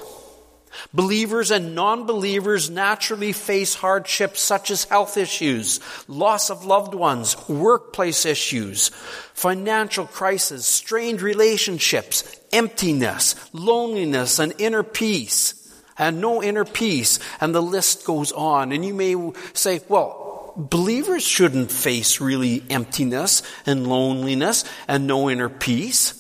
Believers 0.94 1.52
and 1.52 1.74
non-believers 1.76 2.70
naturally 2.70 3.34
face 3.34 3.74
hardships 3.76 4.40
such 4.40 4.72
as 4.72 4.84
health 4.86 5.18
issues, 5.18 5.80
loss 6.08 6.50
of 6.50 6.64
loved 6.64 6.94
ones, 6.94 7.36
workplace 7.50 8.26
issues, 8.26 8.90
financial 9.34 10.06
crisis, 10.06 10.66
strained 10.66 11.22
relationships, 11.22 12.40
emptiness, 12.52 13.36
loneliness, 13.52 14.40
and 14.40 14.54
inner 14.60 14.84
peace. 14.84 15.56
And 15.98 16.22
no 16.22 16.42
inner 16.42 16.64
peace. 16.64 17.20
And 17.42 17.54
the 17.54 17.62
list 17.62 18.06
goes 18.06 18.32
on. 18.32 18.72
And 18.72 18.86
you 18.86 18.94
may 18.94 19.34
say, 19.54 19.82
well, 19.90 20.29
believers 20.56 21.24
shouldn't 21.24 21.72
face 21.72 22.22
really 22.22 22.64
emptiness 22.70 23.42
and 23.66 23.88
loneliness 23.88 24.64
and 24.88 25.08
no 25.08 25.30
inner 25.30 25.50
peace. 25.50 26.16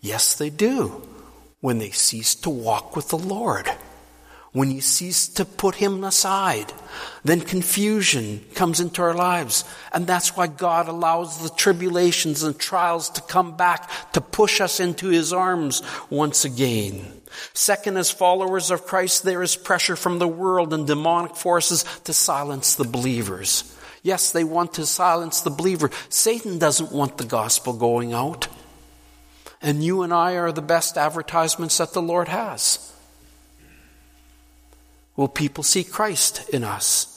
Yes, 0.00 0.36
they 0.36 0.50
do 0.50 1.06
when 1.60 1.78
they 1.78 1.90
cease 1.90 2.34
to 2.34 2.50
walk 2.50 2.96
with 2.96 3.08
the 3.08 3.18
Lord. 3.18 3.70
When 4.52 4.70
you 4.70 4.82
cease 4.82 5.28
to 5.28 5.46
put 5.46 5.76
Him 5.76 6.04
aside, 6.04 6.72
then 7.24 7.40
confusion 7.40 8.44
comes 8.54 8.80
into 8.80 9.00
our 9.00 9.14
lives. 9.14 9.64
And 9.92 10.06
that's 10.06 10.36
why 10.36 10.46
God 10.46 10.88
allows 10.88 11.42
the 11.42 11.48
tribulations 11.56 12.42
and 12.42 12.58
trials 12.58 13.08
to 13.10 13.22
come 13.22 13.56
back 13.56 14.12
to 14.12 14.20
push 14.20 14.60
us 14.60 14.78
into 14.78 15.08
His 15.08 15.32
arms 15.32 15.82
once 16.10 16.44
again. 16.44 17.21
Second, 17.54 17.96
as 17.96 18.10
followers 18.10 18.70
of 18.70 18.86
Christ, 18.86 19.22
there 19.22 19.42
is 19.42 19.56
pressure 19.56 19.96
from 19.96 20.18
the 20.18 20.28
world 20.28 20.72
and 20.72 20.86
demonic 20.86 21.36
forces 21.36 21.84
to 22.04 22.12
silence 22.12 22.74
the 22.74 22.84
believers. 22.84 23.76
Yes, 24.02 24.32
they 24.32 24.44
want 24.44 24.74
to 24.74 24.86
silence 24.86 25.40
the 25.40 25.50
believer. 25.50 25.90
Satan 26.08 26.58
doesn't 26.58 26.92
want 26.92 27.18
the 27.18 27.24
gospel 27.24 27.72
going 27.72 28.12
out. 28.12 28.48
And 29.60 29.84
you 29.84 30.02
and 30.02 30.12
I 30.12 30.32
are 30.34 30.50
the 30.50 30.60
best 30.60 30.98
advertisements 30.98 31.78
that 31.78 31.92
the 31.92 32.02
Lord 32.02 32.28
has. 32.28 32.92
Will 35.14 35.28
people 35.28 35.62
see 35.62 35.84
Christ 35.84 36.48
in 36.48 36.64
us? 36.64 37.08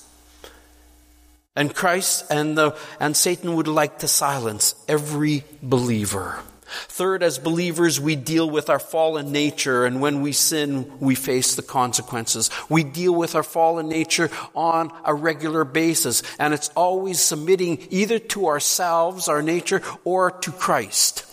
And 1.55 1.73
Christ 1.73 2.25
and 2.29 2.57
the, 2.57 2.77
and 2.99 3.15
Satan 3.15 3.55
would 3.55 3.67
like 3.67 3.99
to 3.99 4.07
silence 4.07 4.75
every 4.87 5.43
believer. 5.63 6.39
Third, 6.65 7.23
as 7.23 7.37
believers, 7.37 7.99
we 7.99 8.15
deal 8.15 8.49
with 8.49 8.69
our 8.69 8.79
fallen 8.79 9.31
nature, 9.31 9.85
and 9.85 10.01
when 10.01 10.21
we 10.21 10.31
sin, 10.31 10.91
we 10.99 11.15
face 11.15 11.55
the 11.55 11.61
consequences. 11.61 12.49
We 12.69 12.83
deal 12.83 13.13
with 13.13 13.35
our 13.35 13.43
fallen 13.43 13.87
nature 13.87 14.29
on 14.55 14.91
a 15.03 15.13
regular 15.13 15.63
basis, 15.63 16.23
and 16.39 16.53
it's 16.53 16.69
always 16.75 17.19
submitting 17.19 17.87
either 17.89 18.19
to 18.19 18.47
ourselves, 18.47 19.27
our 19.27 19.41
nature, 19.41 19.81
or 20.03 20.31
to 20.31 20.51
Christ 20.51 21.25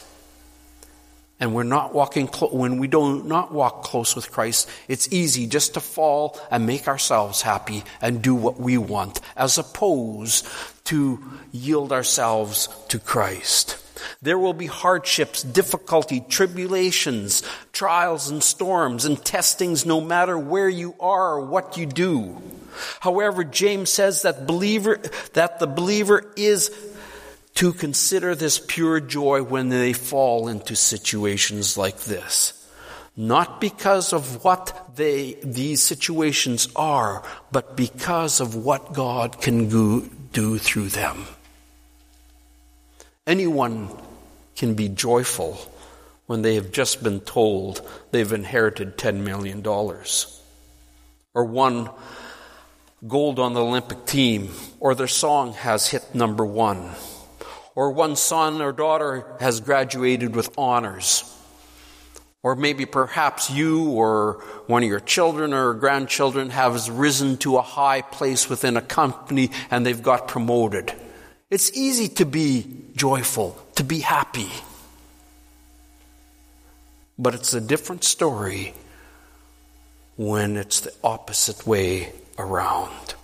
and 1.42 1.56
we're 1.56 1.64
not 1.64 1.92
walking 1.92 2.28
clo- 2.28 2.50
when 2.50 2.78
we 2.78 2.86
do 2.86 3.20
not 3.24 3.52
walk 3.52 3.82
close 3.82 4.14
with 4.14 4.30
Christ, 4.30 4.70
it's 4.86 5.12
easy 5.12 5.48
just 5.48 5.74
to 5.74 5.80
fall 5.80 6.38
and 6.52 6.64
make 6.68 6.86
ourselves 6.86 7.42
happy 7.42 7.82
and 8.00 8.22
do 8.22 8.32
what 8.32 8.60
we 8.60 8.78
want, 8.78 9.20
as 9.36 9.58
opposed 9.58 10.46
to 10.84 11.18
yield 11.50 11.90
ourselves 11.90 12.68
to 12.86 13.00
Christ. 13.00 13.81
There 14.20 14.38
will 14.38 14.54
be 14.54 14.66
hardships, 14.66 15.42
difficulty, 15.42 16.20
tribulations, 16.28 17.42
trials 17.72 18.30
and 18.30 18.42
storms 18.42 19.04
and 19.04 19.22
testings 19.24 19.84
no 19.86 20.00
matter 20.00 20.38
where 20.38 20.68
you 20.68 20.94
are 21.00 21.34
or 21.36 21.46
what 21.46 21.76
you 21.76 21.86
do. 21.86 22.40
However, 23.00 23.44
James 23.44 23.90
says 23.90 24.22
that 24.22 24.46
believer, 24.46 24.98
that 25.34 25.58
the 25.58 25.66
believer 25.66 26.32
is 26.36 26.70
to 27.54 27.72
consider 27.72 28.34
this 28.34 28.58
pure 28.66 29.00
joy 29.00 29.42
when 29.42 29.68
they 29.68 29.92
fall 29.92 30.48
into 30.48 30.74
situations 30.74 31.76
like 31.76 32.00
this. 32.00 32.58
Not 33.14 33.60
because 33.60 34.14
of 34.14 34.42
what 34.42 34.96
they, 34.96 35.34
these 35.44 35.82
situations 35.82 36.68
are, 36.74 37.22
but 37.50 37.76
because 37.76 38.40
of 38.40 38.54
what 38.54 38.94
God 38.94 39.40
can 39.40 39.68
do 39.68 40.58
through 40.58 40.88
them. 40.88 41.26
Anyone 43.26 43.90
can 44.56 44.74
be 44.74 44.88
joyful 44.88 45.58
when 46.26 46.42
they 46.42 46.56
have 46.56 46.72
just 46.72 47.02
been 47.02 47.20
told 47.20 47.80
they've 48.10 48.32
inherited 48.32 48.96
$10 48.96 49.20
million. 49.20 49.64
Or 51.34 51.44
won 51.44 51.90
gold 53.06 53.38
on 53.38 53.54
the 53.54 53.62
Olympic 53.62 54.06
team, 54.06 54.50
or 54.80 54.94
their 54.94 55.08
song 55.08 55.52
has 55.54 55.88
hit 55.88 56.14
number 56.14 56.44
one 56.44 56.90
or 57.74 57.90
one 57.90 58.16
son 58.16 58.60
or 58.60 58.72
daughter 58.72 59.24
has 59.40 59.60
graduated 59.60 60.34
with 60.34 60.50
honors. 60.58 61.28
Or 62.42 62.56
maybe 62.56 62.86
perhaps 62.86 63.50
you 63.50 63.90
or 63.90 64.42
one 64.66 64.82
of 64.82 64.88
your 64.88 65.00
children 65.00 65.54
or 65.54 65.74
grandchildren 65.74 66.50
has 66.50 66.90
risen 66.90 67.36
to 67.38 67.56
a 67.56 67.62
high 67.62 68.02
place 68.02 68.48
within 68.48 68.76
a 68.76 68.82
company 68.82 69.50
and 69.70 69.86
they've 69.86 70.02
got 70.02 70.28
promoted. 70.28 70.92
It's 71.50 71.72
easy 71.76 72.08
to 72.08 72.24
be 72.26 72.81
joyful, 72.94 73.56
to 73.76 73.84
be 73.84 74.00
happy. 74.00 74.50
But 77.18 77.34
it's 77.34 77.54
a 77.54 77.60
different 77.60 78.04
story 78.04 78.74
when 80.16 80.56
it's 80.56 80.80
the 80.80 80.92
opposite 81.02 81.66
way 81.66 82.12
around. 82.38 83.14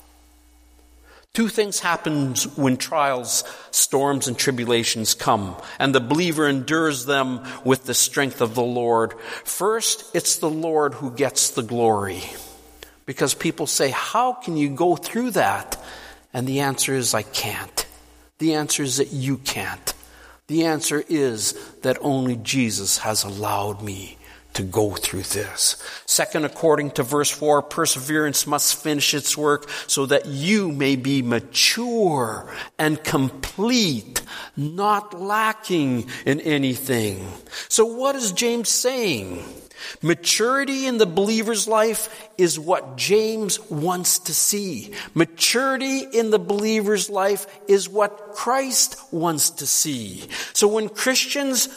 Two 1.34 1.48
things 1.48 1.78
happen 1.78 2.34
when 2.56 2.76
trials, 2.76 3.44
storms, 3.70 4.26
and 4.26 4.36
tribulations 4.36 5.14
come, 5.14 5.54
and 5.78 5.94
the 5.94 6.00
believer 6.00 6.48
endures 6.48 7.04
them 7.04 7.46
with 7.64 7.84
the 7.84 7.94
strength 7.94 8.40
of 8.40 8.54
the 8.54 8.62
Lord. 8.62 9.14
First, 9.44 10.16
it's 10.16 10.38
the 10.38 10.50
Lord 10.50 10.94
who 10.94 11.12
gets 11.12 11.50
the 11.50 11.62
glory. 11.62 12.22
Because 13.06 13.34
people 13.34 13.66
say, 13.66 13.90
How 13.90 14.32
can 14.32 14.56
you 14.56 14.68
go 14.68 14.96
through 14.96 15.30
that? 15.32 15.80
And 16.32 16.46
the 16.46 16.60
answer 16.60 16.92
is, 16.92 17.14
I 17.14 17.22
can't. 17.22 17.86
The 18.38 18.54
answer 18.54 18.82
is 18.82 18.98
that 18.98 19.12
you 19.12 19.38
can't. 19.38 19.94
The 20.46 20.64
answer 20.64 21.04
is 21.08 21.52
that 21.82 21.98
only 22.00 22.36
Jesus 22.36 22.98
has 22.98 23.24
allowed 23.24 23.82
me 23.82 24.18
to 24.54 24.62
go 24.62 24.90
through 24.92 25.22
this. 25.22 25.76
Second, 26.06 26.44
according 26.44 26.90
to 26.92 27.02
verse 27.02 27.30
4, 27.30 27.62
perseverance 27.62 28.46
must 28.46 28.82
finish 28.82 29.14
its 29.14 29.36
work 29.36 29.68
so 29.86 30.06
that 30.06 30.26
you 30.26 30.72
may 30.72 30.96
be 30.96 31.22
mature 31.22 32.52
and 32.78 33.02
complete, 33.04 34.22
not 34.56 35.20
lacking 35.20 36.08
in 36.24 36.40
anything. 36.40 37.28
So 37.68 37.84
what 37.84 38.16
is 38.16 38.32
James 38.32 38.68
saying? 38.68 39.44
Maturity 40.02 40.86
in 40.86 40.98
the 40.98 41.06
believer's 41.06 41.68
life 41.68 42.28
is 42.36 42.58
what 42.58 42.96
James 42.96 43.60
wants 43.70 44.18
to 44.20 44.34
see. 44.34 44.92
Maturity 45.14 46.00
in 46.00 46.30
the 46.30 46.38
believer's 46.38 47.10
life 47.10 47.46
is 47.68 47.88
what 47.88 48.32
Christ 48.34 48.96
wants 49.12 49.50
to 49.50 49.66
see. 49.66 50.28
So 50.52 50.68
when 50.68 50.88
Christians 50.88 51.68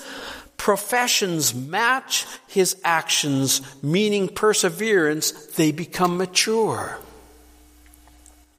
professions 0.58 1.56
match 1.56 2.28
his 2.48 2.80
actions, 2.84 3.62
meaning 3.82 4.30
perseverance, 4.30 5.32
they 5.56 5.72
become 5.72 6.18
mature. 6.18 7.00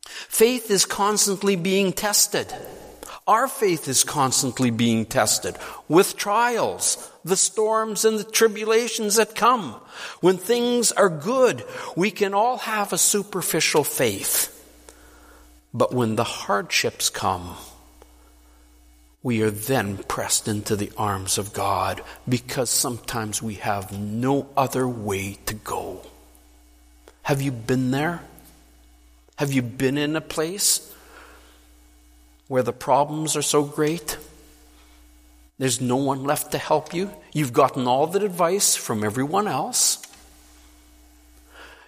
Faith 0.03 0.68
is 0.70 0.84
constantly 0.84 1.55
being 1.55 1.93
tested. 1.93 2.53
Our 3.28 3.47
faith 3.47 3.86
is 3.86 4.03
constantly 4.03 4.70
being 4.70 5.07
tested 5.07 5.57
with 5.86 6.16
trials, 6.16 7.12
the 7.25 7.37
storms 7.37 8.05
and 8.05 8.18
the 8.18 8.25
tribulations 8.25 9.16
that 9.16 9.35
come. 9.35 9.73
When 10.20 10.37
things 10.37 10.93
are 10.93 11.09
good, 11.09 11.64
we 11.97 12.11
can 12.11 12.35
all 12.35 12.59
have 12.59 12.93
a 12.93 12.99
superficial 12.99 13.85
faith. 13.85 14.49
But 15.75 15.95
when 15.95 16.16
the 16.16 16.25
hardships 16.25 17.11
come, 17.11 17.57
we 19.23 19.43
are 19.43 19.51
then 19.51 19.99
pressed 19.99 20.49
into 20.49 20.75
the 20.75 20.91
arms 20.97 21.39
of 21.39 21.53
God 21.53 22.03
because 22.29 22.70
sometimes 22.70 23.41
we 23.41 23.55
have 23.55 23.97
no 23.97 24.49
other 24.57 24.87
way 24.87 25.39
to 25.47 25.55
go. 25.55 26.03
Have 27.23 27.41
you 27.41 27.53
been 27.53 27.93
there? 27.93 28.20
Have 29.37 29.53
you 29.53 29.62
been 29.62 29.97
in 29.97 30.16
a 30.16 30.20
place 30.20 30.93
where 32.49 32.64
the 32.64 32.73
problems 32.73 33.37
are 33.37 33.43
so 33.43 33.62
great? 33.62 34.18
There's 35.59 35.80
no 35.80 35.96
one 35.96 36.24
left 36.24 36.53
to 36.53 36.59
help 36.59 36.94
you. 36.94 37.11
You've 37.32 37.53
gotten 37.53 37.86
all 37.86 38.07
the 38.07 38.24
advice 38.24 38.74
from 38.74 39.05
everyone 39.05 39.46
else. 39.46 40.03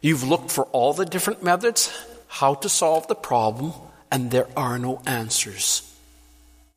You've 0.00 0.22
looked 0.22 0.50
for 0.50 0.64
all 0.66 0.92
the 0.92 1.06
different 1.06 1.42
methods 1.42 1.90
how 2.28 2.54
to 2.54 2.68
solve 2.68 3.06
the 3.08 3.14
problem, 3.14 3.72
and 4.10 4.30
there 4.30 4.48
are 4.56 4.78
no 4.78 5.00
answers. 5.06 5.82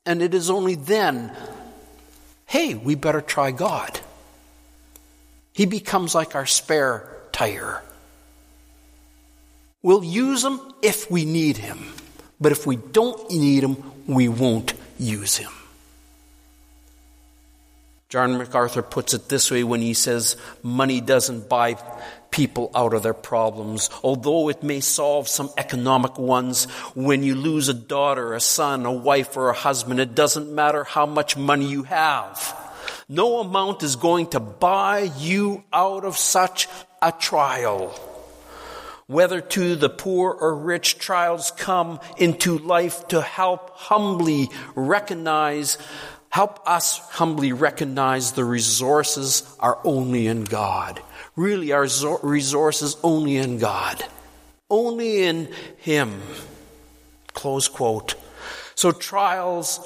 And 0.05 0.21
it 0.21 0.33
is 0.33 0.49
only 0.49 0.75
then, 0.75 1.31
hey, 2.45 2.75
we 2.75 2.95
better 2.95 3.21
try 3.21 3.51
God. 3.51 3.99
He 5.53 5.65
becomes 5.65 6.13
like 6.13 6.35
our 6.35 6.45
spare 6.45 7.09
tire. 7.31 7.81
We'll 9.81 10.03
use 10.03 10.43
him 10.43 10.61
if 10.81 11.09
we 11.09 11.25
need 11.25 11.57
him. 11.57 11.93
But 12.39 12.51
if 12.51 12.67
we 12.67 12.75
don't 12.75 13.31
need 13.31 13.63
him, 13.63 13.77
we 14.05 14.27
won't 14.27 14.73
use 14.99 15.37
him. 15.37 15.51
John 18.09 18.37
MacArthur 18.37 18.83
puts 18.83 19.13
it 19.13 19.27
this 19.27 19.51
way 19.51 19.65
when 19.65 19.81
he 19.81 19.93
says, 19.93 20.37
Money 20.63 21.01
doesn't 21.01 21.49
buy 21.49 21.75
people 22.31 22.71
out 22.73 22.93
of 22.93 23.03
their 23.03 23.13
problems. 23.13 23.89
Although 24.01 24.47
it 24.47 24.63
may 24.63 24.79
solve 24.79 25.27
some 25.27 25.49
economic 25.57 26.17
ones, 26.17 26.65
when 26.95 27.21
you 27.21 27.35
lose 27.35 27.67
a 27.67 27.73
daughter, 27.73 28.33
a 28.33 28.39
son, 28.39 28.85
a 28.85 28.93
wife, 28.93 29.35
or 29.35 29.49
a 29.49 29.53
husband, 29.53 29.99
it 29.99 30.15
doesn't 30.15 30.49
matter 30.49 30.85
how 30.85 31.05
much 31.05 31.35
money 31.35 31.67
you 31.67 31.83
have. 31.83 32.55
No 33.09 33.41
amount 33.41 33.83
is 33.83 33.97
going 33.97 34.27
to 34.27 34.39
buy 34.39 35.11
you 35.17 35.65
out 35.73 36.05
of 36.05 36.15
such 36.15 36.69
a 37.01 37.11
trial. 37.11 37.89
Whether 39.07 39.39
to 39.39 39.75
the 39.75 39.89
poor 39.89 40.31
or 40.31 40.55
rich, 40.55 40.97
trials 40.97 41.51
come 41.51 41.99
into 42.17 42.57
life 42.57 43.07
to 43.09 43.21
help 43.21 43.71
humbly 43.71 44.49
recognize 44.75 45.77
Help 46.29 46.59
us 46.67 46.99
humbly 46.99 47.53
recognize 47.53 48.33
the 48.33 48.45
resources 48.45 49.43
are 49.59 49.79
only 49.83 50.27
in 50.27 50.43
God. 50.43 51.01
Really, 51.35 51.71
our 51.71 51.87
resources 52.23 52.97
only 53.03 53.37
in 53.37 53.59
God. 53.59 54.03
Only 54.69 55.23
in 55.23 55.49
Him. 55.77 56.21
Close 57.33 57.67
quote. 57.67 58.15
So 58.75 58.91
trials 58.91 59.79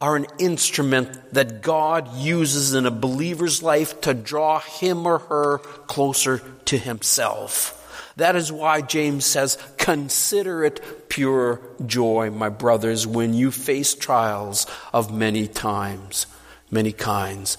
are 0.00 0.16
an 0.16 0.26
instrument 0.38 1.32
that 1.32 1.62
God 1.62 2.16
uses 2.16 2.74
in 2.74 2.86
a 2.86 2.90
believer's 2.90 3.62
life 3.62 4.00
to 4.00 4.14
draw 4.14 4.58
him 4.58 5.06
or 5.06 5.18
her 5.18 5.58
closer 5.86 6.42
to 6.64 6.76
Himself. 6.76 7.78
That 8.16 8.36
is 8.36 8.52
why 8.52 8.80
James 8.82 9.24
says, 9.24 9.58
Consider 9.78 10.64
it 10.64 11.08
pure 11.08 11.60
joy, 11.84 12.30
my 12.30 12.48
brothers, 12.48 13.06
when 13.06 13.34
you 13.34 13.50
face 13.50 13.94
trials 13.94 14.66
of 14.92 15.12
many 15.12 15.46
times, 15.46 16.26
many 16.70 16.92
kinds. 16.92 17.58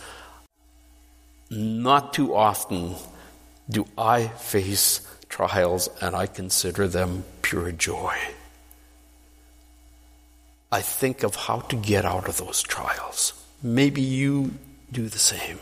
Not 1.50 2.14
too 2.14 2.36
often 2.36 2.96
do 3.70 3.86
I 3.98 4.28
face 4.28 5.02
trials 5.30 5.90
and 6.02 6.16
I 6.16 6.28
consider 6.28 6.88
them 6.88 7.24
pure 7.42 7.72
joy. 7.72 8.16
I 10.72 10.82
think 10.82 11.24
of 11.24 11.36
how 11.36 11.60
to 11.60 11.76
get 11.76 12.06
out 12.06 12.28
of 12.28 12.38
those 12.38 12.62
trials. 12.62 13.34
Maybe 13.62 14.02
you 14.02 14.56
do 14.92 15.08
the 15.08 15.20
same. 15.20 15.60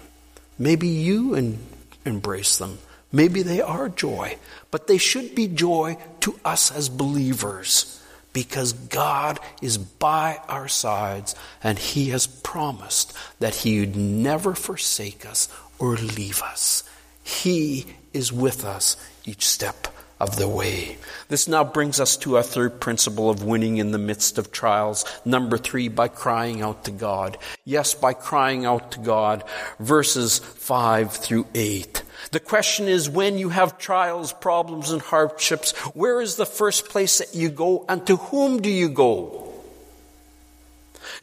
Maybe 0.58 0.88
you 0.88 1.58
embrace 2.06 2.58
them. 2.58 2.80
Maybe 3.12 3.44
they 3.44 3.62
are 3.62 3.90
joy, 3.90 4.38
but 4.72 4.88
they 4.88 4.98
should 4.98 5.36
be 5.36 5.48
joy 5.48 5.98
to 6.22 6.40
us 6.46 6.72
as 6.72 6.90
believers 6.90 8.02
because 8.34 8.74
God 8.74 9.40
is 9.62 9.78
by 9.78 10.40
our 10.48 10.68
sides 10.68 11.36
and 11.64 11.78
He 11.78 12.10
has 12.10 12.28
promised 12.28 13.14
that 13.40 13.56
He 13.56 13.82
would 13.82 13.96
never 13.96 14.56
forsake 14.56 15.26
us 15.26 15.50
or 15.78 15.96
leave 15.96 16.42
us. 16.42 16.84
He 17.24 17.88
is 18.14 18.32
with 18.32 18.64
us 18.66 18.98
each 19.26 19.46
step 19.46 19.88
of 20.20 20.36
the 20.38 20.48
way. 20.48 20.98
This 21.30 21.48
now 21.48 21.64
brings 21.64 22.00
us 22.00 22.16
to 22.18 22.38
our 22.38 22.44
third 22.44 22.80
principle 22.80 23.30
of 23.30 23.44
winning 23.44 23.78
in 23.78 23.92
the 23.92 23.98
midst 23.98 24.38
of 24.38 24.52
trials. 24.52 25.04
Number 25.26 25.58
three, 25.58 25.88
by 25.88 26.10
crying 26.10 26.62
out 26.62 26.86
to 26.86 26.92
God. 26.92 27.38
Yes, 27.66 27.96
by 27.96 28.14
crying 28.14 28.64
out 28.64 28.92
to 28.92 29.00
God. 29.00 29.44
Verses 29.80 30.38
five 30.38 31.12
through 31.12 31.48
eight. 31.56 32.04
The 32.30 32.40
question 32.40 32.88
is 32.88 33.10
when 33.10 33.38
you 33.38 33.50
have 33.50 33.80
trials, 33.80 34.32
problems, 34.32 34.92
and 34.92 35.02
hardships, 35.02 35.72
where 35.96 36.22
is 36.22 36.36
the 36.36 36.46
first 36.46 36.90
place 36.90 37.18
that 37.18 37.34
you 37.34 37.50
go 37.50 37.86
and 37.90 38.06
to 38.08 38.18
whom 38.18 38.62
do 38.62 38.70
you 38.70 38.90
go? 38.90 39.52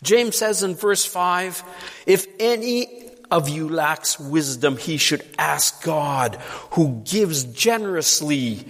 James 0.02 0.36
says 0.36 0.62
in 0.62 0.74
verse 0.74 1.04
5 1.04 1.62
if 2.06 2.26
any 2.40 3.08
of 3.30 3.48
you 3.48 3.68
lacks 3.68 4.18
wisdom, 4.18 4.76
he 4.76 4.96
should 4.96 5.24
ask 5.38 5.82
God, 5.82 6.36
who 6.72 7.02
gives 7.04 7.44
generously 7.44 8.66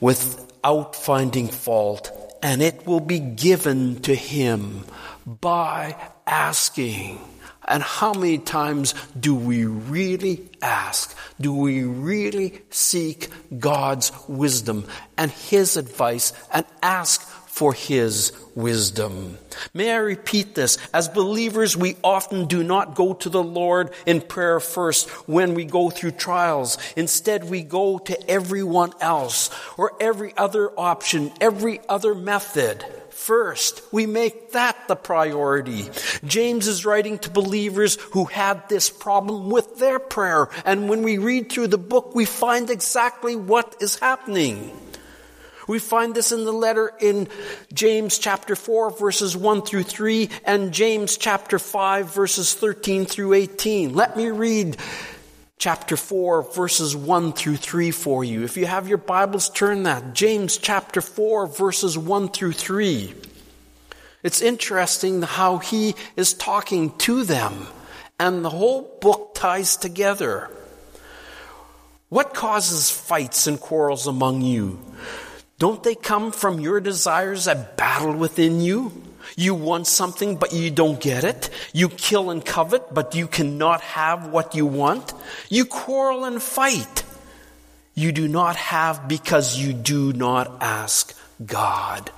without 0.00 0.96
finding 0.96 1.48
fault, 1.48 2.10
and 2.42 2.62
it 2.62 2.86
will 2.86 3.00
be 3.00 3.20
given 3.20 4.00
to 4.02 4.14
him 4.14 4.84
by 5.26 5.96
asking. 6.26 7.20
And 7.70 7.84
how 7.84 8.12
many 8.12 8.38
times 8.38 8.94
do 9.18 9.32
we 9.32 9.64
really 9.64 10.50
ask? 10.60 11.16
Do 11.40 11.54
we 11.54 11.84
really 11.84 12.60
seek 12.68 13.28
God's 13.56 14.10
wisdom 14.28 14.86
and 15.16 15.30
His 15.30 15.76
advice 15.76 16.32
and 16.52 16.66
ask 16.82 17.22
for 17.22 17.72
His 17.72 18.32
wisdom? 18.56 19.38
May 19.72 19.92
I 19.92 19.98
repeat 19.98 20.56
this? 20.56 20.78
As 20.92 21.08
believers, 21.08 21.76
we 21.76 21.96
often 22.02 22.46
do 22.46 22.64
not 22.64 22.96
go 22.96 23.14
to 23.14 23.28
the 23.28 23.42
Lord 23.42 23.92
in 24.04 24.20
prayer 24.20 24.58
first 24.58 25.08
when 25.28 25.54
we 25.54 25.64
go 25.64 25.90
through 25.90 26.12
trials. 26.12 26.76
Instead, 26.96 27.48
we 27.48 27.62
go 27.62 27.98
to 27.98 28.28
everyone 28.28 28.92
else 29.00 29.48
or 29.78 29.92
every 30.00 30.36
other 30.36 30.72
option, 30.76 31.30
every 31.40 31.78
other 31.88 32.16
method 32.16 32.84
first. 33.20 33.82
We 33.92 34.06
make 34.06 34.52
that 34.52 34.88
the 34.88 34.96
priority. 34.96 35.90
James 36.24 36.66
is 36.66 36.86
writing 36.86 37.18
to 37.20 37.30
believers 37.30 37.96
who 38.12 38.24
had 38.24 38.68
this 38.68 38.88
problem 38.88 39.50
with 39.50 39.78
their 39.78 39.98
prayer. 39.98 40.48
And 40.64 40.88
when 40.88 41.02
we 41.02 41.18
read 41.18 41.50
through 41.52 41.68
the 41.68 41.78
book, 41.78 42.14
we 42.14 42.24
find 42.24 42.70
exactly 42.70 43.36
what 43.36 43.76
is 43.80 43.98
happening. 43.98 44.72
We 45.68 45.78
find 45.78 46.14
this 46.14 46.32
in 46.32 46.44
the 46.44 46.52
letter 46.52 46.92
in 46.98 47.28
James 47.72 48.18
chapter 48.18 48.56
4 48.56 48.90
verses 48.90 49.36
1 49.36 49.62
through 49.62 49.84
3 49.84 50.28
and 50.44 50.72
James 50.72 51.16
chapter 51.16 51.60
5 51.60 52.12
verses 52.12 52.54
13 52.54 53.04
through 53.04 53.34
18. 53.34 53.94
Let 53.94 54.16
me 54.16 54.30
read 54.30 54.78
chapter 55.60 55.94
4, 55.94 56.54
verses 56.54 56.96
1 56.96 57.34
through 57.34 57.58
3 57.58 57.90
for 57.90 58.24
you. 58.24 58.44
If 58.44 58.56
you 58.56 58.64
have 58.64 58.88
your 58.88 58.96
Bibles, 58.96 59.50
turn 59.50 59.82
that. 59.82 60.14
James 60.14 60.56
chapter 60.56 61.02
4, 61.02 61.46
verses 61.48 61.98
1 61.98 62.30
through 62.30 62.52
3. 62.52 63.12
It's 64.22 64.40
interesting 64.40 65.20
how 65.20 65.58
he 65.58 65.94
is 66.16 66.32
talking 66.32 66.96
to 66.98 67.24
them, 67.24 67.66
and 68.18 68.42
the 68.42 68.48
whole 68.48 68.98
book 69.02 69.34
ties 69.34 69.76
together. 69.76 70.48
What 72.08 72.32
causes 72.32 72.90
fights 72.90 73.46
and 73.46 73.60
quarrels 73.60 74.06
among 74.06 74.40
you? 74.40 74.80
Don't 75.58 75.82
they 75.82 75.94
come 75.94 76.32
from 76.32 76.58
your 76.58 76.80
desires 76.80 77.44
that 77.44 77.76
battle 77.76 78.14
within 78.14 78.62
you? 78.62 78.92
You 79.36 79.54
want 79.54 79.86
something, 79.86 80.36
but 80.36 80.52
you 80.52 80.70
don't 80.70 81.00
get 81.00 81.24
it. 81.24 81.50
You 81.72 81.88
kill 81.88 82.30
and 82.30 82.44
covet, 82.44 82.92
but 82.92 83.14
you 83.14 83.26
cannot 83.26 83.80
have 83.80 84.28
what 84.28 84.54
you 84.54 84.66
want. 84.66 85.12
You 85.48 85.64
quarrel 85.64 86.24
and 86.24 86.42
fight. 86.42 87.04
You 87.94 88.12
do 88.12 88.28
not 88.28 88.56
have 88.56 89.08
because 89.08 89.58
you 89.58 89.72
do 89.72 90.12
not 90.12 90.62
ask 90.62 91.16
God. 91.44 92.10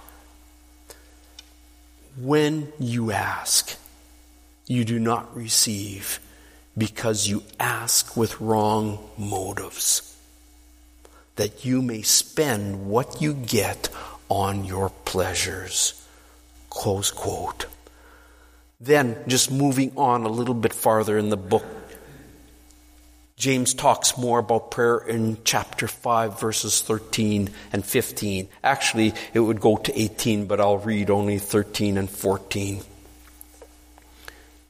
When 2.20 2.72
you 2.78 3.10
ask, 3.10 3.76
you 4.66 4.84
do 4.84 4.98
not 4.98 5.34
receive 5.36 6.20
because 6.76 7.28
you 7.28 7.42
ask 7.58 8.16
with 8.16 8.40
wrong 8.40 8.98
motives, 9.18 10.16
that 11.36 11.64
you 11.64 11.82
may 11.82 12.02
spend 12.02 12.86
what 12.86 13.20
you 13.20 13.34
get 13.34 13.88
on 14.28 14.64
your 14.64 14.90
pleasures. 15.04 16.01
Close 16.72 17.10
quote. 17.10 17.66
Then, 18.80 19.22
just 19.26 19.50
moving 19.50 19.92
on 19.94 20.24
a 20.24 20.30
little 20.30 20.54
bit 20.54 20.72
farther 20.72 21.18
in 21.18 21.28
the 21.28 21.36
book, 21.36 21.66
James 23.36 23.74
talks 23.74 24.16
more 24.16 24.38
about 24.38 24.70
prayer 24.70 24.96
in 24.96 25.36
chapter 25.44 25.86
5, 25.86 26.40
verses 26.40 26.80
13 26.80 27.50
and 27.74 27.84
15. 27.84 28.48
Actually, 28.64 29.12
it 29.34 29.40
would 29.40 29.60
go 29.60 29.76
to 29.76 30.00
18, 30.00 30.46
but 30.46 30.60
I'll 30.60 30.78
read 30.78 31.10
only 31.10 31.38
13 31.38 31.98
and 31.98 32.08
14. 32.08 32.82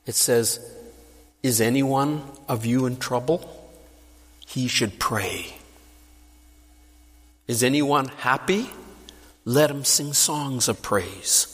It 0.05 0.17
says, 0.17 0.59
Is 1.45 1.61
anyone 1.61 2.25
of 2.49 2.67
you 2.67 2.87
in 2.87 2.97
trouble? 2.97 3.49
He 4.45 4.67
should 4.67 4.99
pray. 4.99 5.55
Is 7.47 7.63
anyone 7.63 8.09
happy? 8.09 8.69
Let 9.45 9.71
him 9.71 9.85
sing 9.85 10.13
songs 10.13 10.69
of 10.69 10.83
praise. 10.83 11.52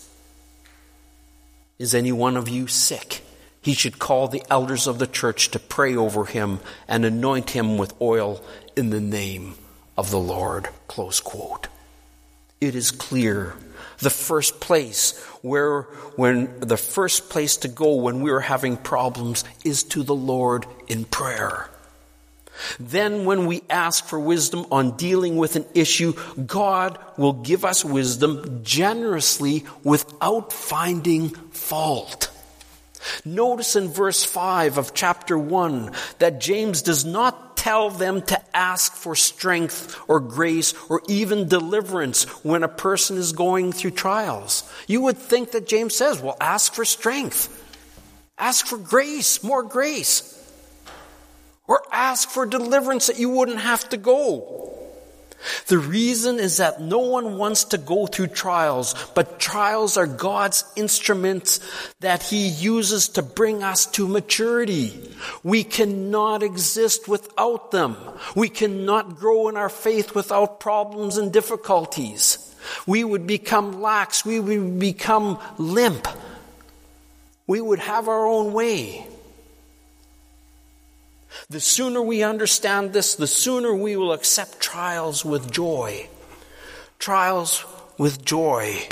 Is 1.78 1.94
any 1.94 2.12
one 2.12 2.36
of 2.36 2.48
you 2.48 2.66
sick? 2.66 3.22
he 3.68 3.74
should 3.74 3.98
call 3.98 4.28
the 4.28 4.42
elders 4.50 4.86
of 4.86 4.98
the 4.98 5.06
church 5.06 5.50
to 5.50 5.58
pray 5.58 5.94
over 5.94 6.24
him 6.24 6.60
and 6.86 7.04
anoint 7.04 7.50
him 7.50 7.76
with 7.76 7.92
oil 8.00 8.42
in 8.76 8.88
the 8.88 9.00
name 9.00 9.54
of 9.96 10.10
the 10.10 10.18
Lord. 10.18 10.68
Close 10.86 11.20
quote. 11.20 11.68
It 12.60 12.74
is 12.74 12.90
clear 12.90 13.54
the 13.98 14.10
first 14.10 14.58
place 14.60 15.22
where 15.42 15.82
when 16.16 16.60
the 16.60 16.78
first 16.78 17.28
place 17.28 17.58
to 17.58 17.68
go 17.68 17.96
when 17.96 18.22
we 18.22 18.30
are 18.30 18.40
having 18.40 18.76
problems 18.76 19.44
is 19.64 19.82
to 19.84 20.02
the 20.02 20.14
Lord 20.14 20.64
in 20.88 21.04
prayer. 21.04 21.68
Then, 22.80 23.24
when 23.24 23.46
we 23.46 23.62
ask 23.70 24.06
for 24.06 24.18
wisdom 24.18 24.66
on 24.70 24.96
dealing 24.96 25.36
with 25.36 25.56
an 25.56 25.66
issue, 25.74 26.14
God 26.46 26.98
will 27.16 27.34
give 27.34 27.64
us 27.64 27.84
wisdom 27.84 28.60
generously 28.62 29.64
without 29.84 30.52
finding 30.52 31.30
fault. 31.30 32.30
Notice 33.24 33.76
in 33.76 33.88
verse 33.88 34.24
5 34.24 34.78
of 34.78 34.94
chapter 34.94 35.38
1 35.38 35.92
that 36.18 36.40
James 36.40 36.82
does 36.82 37.04
not 37.04 37.56
tell 37.56 37.90
them 37.90 38.22
to 38.22 38.56
ask 38.56 38.94
for 38.94 39.14
strength 39.14 39.96
or 40.08 40.20
grace 40.20 40.74
or 40.88 41.02
even 41.08 41.48
deliverance 41.48 42.24
when 42.44 42.62
a 42.62 42.68
person 42.68 43.16
is 43.16 43.32
going 43.32 43.72
through 43.72 43.90
trials. 43.90 44.70
You 44.86 45.02
would 45.02 45.18
think 45.18 45.52
that 45.52 45.66
James 45.66 45.96
says, 45.96 46.20
well, 46.20 46.36
ask 46.40 46.74
for 46.74 46.84
strength. 46.84 47.54
Ask 48.38 48.66
for 48.66 48.78
grace, 48.78 49.42
more 49.42 49.64
grace. 49.64 50.34
Or 51.68 51.82
ask 51.92 52.28
for 52.28 52.46
deliverance 52.46 53.06
that 53.06 53.20
you 53.20 53.28
wouldn't 53.28 53.60
have 53.60 53.88
to 53.90 53.96
go. 53.96 54.74
The 55.68 55.78
reason 55.78 56.40
is 56.40 56.56
that 56.56 56.80
no 56.80 56.98
one 56.98 57.38
wants 57.38 57.64
to 57.64 57.78
go 57.78 58.06
through 58.06 58.28
trials, 58.28 58.94
but 59.14 59.38
trials 59.38 59.96
are 59.96 60.06
God's 60.06 60.64
instruments 60.74 61.60
that 62.00 62.24
He 62.24 62.48
uses 62.48 63.08
to 63.10 63.22
bring 63.22 63.62
us 63.62 63.86
to 63.92 64.08
maturity. 64.08 65.14
We 65.44 65.62
cannot 65.62 66.42
exist 66.42 67.06
without 67.06 67.70
them. 67.70 67.96
We 68.34 68.48
cannot 68.48 69.16
grow 69.16 69.48
in 69.48 69.56
our 69.56 69.68
faith 69.68 70.14
without 70.14 70.58
problems 70.58 71.18
and 71.18 71.32
difficulties. 71.32 72.44
We 72.86 73.04
would 73.04 73.26
become 73.26 73.80
lax. 73.80 74.24
We 74.24 74.40
would 74.40 74.80
become 74.80 75.38
limp. 75.56 76.08
We 77.46 77.60
would 77.60 77.78
have 77.78 78.08
our 78.08 78.26
own 78.26 78.52
way. 78.52 79.06
The 81.50 81.60
sooner 81.60 82.02
we 82.02 82.22
understand 82.22 82.92
this, 82.92 83.14
the 83.14 83.26
sooner 83.26 83.74
we 83.74 83.96
will 83.96 84.12
accept 84.12 84.60
trials 84.60 85.24
with 85.24 85.50
joy. 85.50 86.08
Trials 86.98 87.64
with 87.96 88.24
joy 88.24 88.86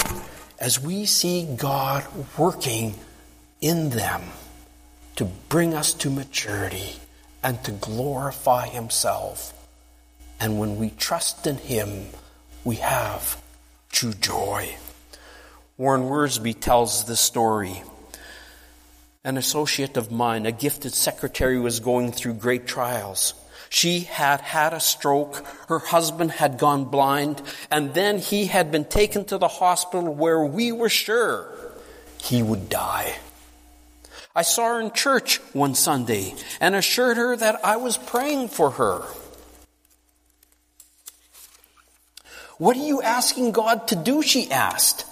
as 0.59 0.81
we 0.81 1.07
see 1.07 1.47
God 1.57 2.05
working 2.39 2.95
in 3.61 3.91
them 3.91 4.23
to 5.17 5.25
bring 5.25 5.75
us 5.75 5.93
to 5.95 6.11
maturity 6.11 6.97
and 7.43 7.63
to 7.65 7.73
glorify 7.73 8.67
Himself. 8.67 9.53
And 10.41 10.59
when 10.59 10.77
we 10.77 10.91
trust 10.91 11.47
in 11.47 11.57
Him, 11.57 12.07
we 12.65 12.77
have 12.77 13.41
true 13.91 14.13
joy. 14.13 14.77
Warren 15.79 16.03
Wiersbe 16.03 16.59
tells 16.59 17.05
this 17.05 17.21
story 17.21 17.83
an 19.27 19.37
associate 19.37 19.97
of 19.97 20.13
mine, 20.13 20.47
a 20.47 20.53
gifted 20.53 20.95
secretary, 20.95 21.59
was 21.59 21.81
going 21.81 22.13
through 22.13 22.35
great 22.35 22.65
trials. 22.65 23.35
She 23.69 24.01
had 24.01 24.41
had 24.41 24.73
a 24.73 24.79
stroke, 24.79 25.45
her 25.67 25.81
husband 25.81 26.31
had 26.31 26.59
gone 26.59 26.85
blind, 26.85 27.43
and 27.69 27.93
then 27.93 28.19
he 28.21 28.47
had 28.47 28.71
been 28.71 28.85
taken 28.85 29.25
to 29.25 29.37
the 29.37 29.49
hospital 29.49 30.15
where 30.15 30.45
we 30.45 30.71
were 30.71 30.89
sure 30.89 31.53
he 32.23 32.41
would 32.41 32.69
die. 32.69 33.17
I 34.35 34.43
saw 34.43 34.75
her 34.75 34.81
in 34.81 34.93
church 34.93 35.39
one 35.53 35.75
Sunday 35.75 36.35
and 36.61 36.77
assured 36.77 37.17
her 37.17 37.37
that 37.37 37.65
I 37.65 37.79
was 37.79 37.97
praying 37.97 38.49
for 38.49 38.71
her. 38.71 39.03
What 42.59 42.77
are 42.77 42.87
you 42.87 43.03
asking 43.03 43.51
God 43.51 43.89
to 43.89 43.97
do? 43.97 44.23
She 44.23 44.53
asked. 44.53 45.05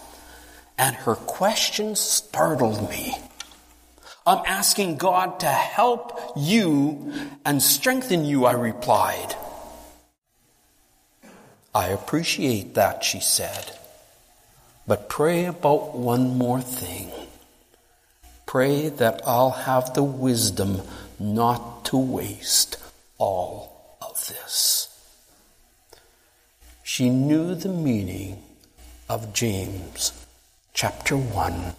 And 0.79 0.95
her 0.95 1.17
question 1.17 1.97
startled 1.97 2.89
me. 2.89 3.17
I'm 4.27 4.43
asking 4.47 4.97
God 4.97 5.41
to 5.41 5.47
help 5.47 6.18
you 6.35 7.12
and 7.45 7.62
strengthen 7.62 8.25
you, 8.25 8.47
I 8.47 8.53
replied. 8.53 9.35
I 11.75 11.89
appreciate 11.89 12.75
that, 12.75 13.05
she 13.05 13.20
said. 13.20 13.77
But 14.87 15.11
pray 15.11 15.45
about 15.45 15.95
one 15.95 16.39
more 16.39 16.62
thing. 16.62 17.11
Pray 18.47 18.89
that 18.89 19.20
I'll 19.27 19.51
have 19.51 19.93
the 19.93 20.03
wisdom 20.03 20.81
not 21.18 21.85
to 21.87 21.99
waste 21.99 22.77
all 23.18 23.97
of 24.01 24.14
this. 24.29 24.89
She 26.83 27.11
knew 27.11 27.55
the 27.55 27.68
meaning 27.68 28.43
of 29.09 29.35
James 29.35 30.12
chapter 30.72 31.16
1, 31.16 31.75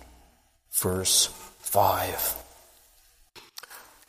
verse 0.72 1.28
5. 1.76 2.44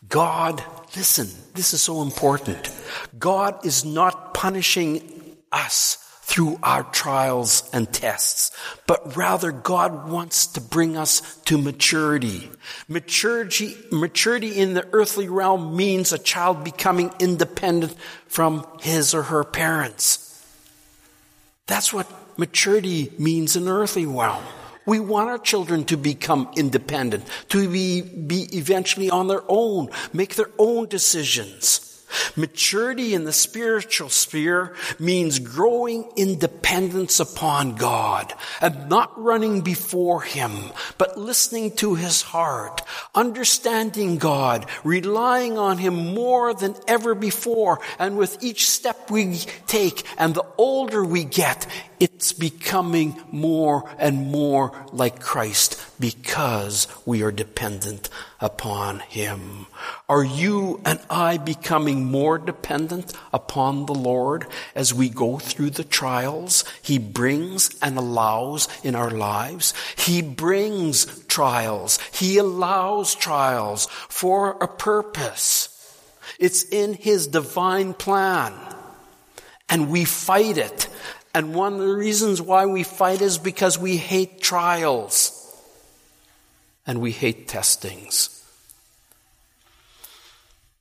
God, 0.09 0.63
listen, 0.95 1.27
this 1.55 1.75
is 1.75 1.83
so 1.83 2.01
important. 2.01 2.71
God 3.19 3.67
is 3.67 3.85
not 3.85 4.35
punishing 4.35 5.03
us 5.51 5.97
through 6.23 6.61
our 6.63 6.85
trials 6.85 7.69
and 7.73 7.93
tests, 7.93 8.57
but 8.87 9.17
rather 9.17 9.51
God 9.51 10.09
wants 10.09 10.47
to 10.47 10.61
bring 10.61 10.97
us 10.97 11.39
to 11.47 11.59
maturity. 11.59 12.49
Maturity, 12.87 13.75
maturity 13.91 14.61
in 14.61 14.75
the 14.75 14.87
earthly 14.93 15.29
realm 15.29 15.77
means 15.77 16.13
a 16.13 16.19
child 16.19 16.63
becoming 16.63 17.13
independent 17.19 17.97
from 18.29 18.65
his 18.81 19.13
or 19.13 19.25
her 19.25 19.43
parents. 19.43 20.23
That's 21.67 21.93
what 21.93 22.09
maturity 22.39 23.11
means 23.19 23.57
in 23.57 23.67
earthly 23.67 24.07
realm. 24.07 24.45
We 24.87 25.01
want 25.01 25.29
our 25.29 25.39
children 25.39 25.85
to 25.87 25.97
become 25.97 26.49
independent, 26.57 27.27
to 27.49 27.69
be, 27.69 28.03
be 28.03 28.49
eventually 28.57 29.11
on 29.11 29.27
their 29.27 29.43
own, 29.49 29.91
make 30.13 30.37
their 30.37 30.51
own 30.59 30.87
decisions. 30.87 31.86
Maturity 32.37 33.15
in 33.15 33.25
the 33.25 33.33
spiritual 33.33 34.09
sphere 34.09 34.75
means 34.99 35.39
growing 35.39 36.09
independence 36.17 37.21
upon 37.21 37.75
God 37.75 38.33
and 38.61 38.89
not 38.89 39.21
running 39.21 39.63
before 39.63 40.23
Him, 40.23 40.53
but 40.99 41.19
listening 41.19 41.75
to 41.77 41.95
His 41.95 42.23
heart, 42.23 42.83
understanding 43.15 44.19
God, 44.19 44.67
relying 44.85 45.59
on 45.59 45.79
Him 45.79 46.15
more 46.15 46.55
than 46.55 46.75
ever 46.87 47.15
before. 47.15 47.81
And 47.99 48.17
with 48.17 48.43
each 48.43 48.69
step 48.69 49.11
we 49.11 49.39
take 49.67 50.05
and 50.19 50.35
the 50.35 50.47
older 50.59 51.05
we 51.05 51.25
get, 51.25 51.67
it's 51.99 52.33
becoming 52.33 53.21
more 53.33 53.89
and 53.99 54.31
more 54.31 54.87
like 54.93 55.21
Christ 55.21 55.83
because 55.99 56.87
we 57.07 57.23
are 57.23 57.33
dependent 57.33 58.11
upon 58.41 59.01
Him. 59.01 59.67
Are 60.09 60.25
you 60.25 60.81
and 60.85 61.01
I 61.09 61.37
becoming 61.39 62.05
more 62.05 62.39
dependent 62.39 63.13
upon 63.33 63.87
the 63.87 63.95
Lord 63.95 64.47
as 64.75 64.93
we 64.93 65.09
go 65.09 65.39
through 65.39 65.71
the 65.71 65.85
trials 65.85 66.65
He 66.83 66.99
brings 66.99 67.77
and 67.81 67.97
allows 67.97 68.69
in 68.85 68.95
our 68.95 69.11
lives? 69.11 69.75
He 69.97 70.23
brings 70.23 71.25
trials. 71.27 71.99
He 72.13 72.39
allows 72.39 73.15
trials 73.15 73.87
for 73.87 74.53
a 74.61 74.69
purpose. 74.69 75.73
It's 76.39 76.65
in 76.65 76.95
His 76.95 77.27
divine 77.27 77.95
plan. 77.95 78.53
And 79.69 79.91
we 79.91 80.05
fight 80.05 80.59
it. 80.59 80.89
And 81.35 81.55
one 81.55 81.75
of 81.75 81.81
the 81.81 81.95
reasons 81.95 82.41
why 82.41 82.67
we 82.67 82.83
fight 82.83 83.21
is 83.21 83.37
because 83.37 83.79
we 83.79 83.97
hate 83.97 84.41
trials 84.41 85.36
and 86.87 87.01
we 87.01 87.13
hate 87.13 87.49
testings. 87.49 88.45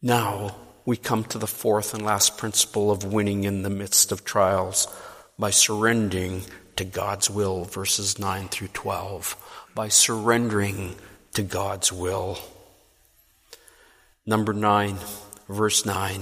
Now 0.02 0.56
we 0.86 0.98
come 0.98 1.24
to 1.26 1.40
the 1.40 1.48
fourth 1.48 1.94
and 1.94 2.06
last 2.06 2.38
principle 2.38 2.92
of 2.92 3.04
winning 3.04 3.44
in 3.44 3.64
the 3.64 3.70
midst 3.70 4.12
of 4.12 4.24
trials 4.24 4.88
by 5.40 5.50
surrendering 5.50 6.44
to 6.76 6.86
God's 6.86 7.30
will, 7.30 7.64
verses 7.64 8.20
9 8.20 8.50
through 8.50 8.68
12, 8.70 9.36
by 9.74 9.88
surrendering 9.88 10.96
to 11.34 11.42
God's 11.42 11.92
will. 11.92 12.38
Number 14.26 14.54
9, 14.54 14.98
verse 15.50 15.86
9. 15.86 16.22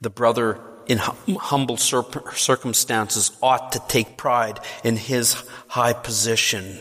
The 0.00 0.10
brother 0.10 0.60
in 0.86 0.98
hum- 0.98 1.36
humble 1.36 1.76
circumstances 1.76 3.30
ought 3.42 3.72
to 3.72 3.82
take 3.88 4.16
pride 4.16 4.60
in 4.82 4.96
his 4.96 5.42
high 5.68 5.92
position. 5.92 6.80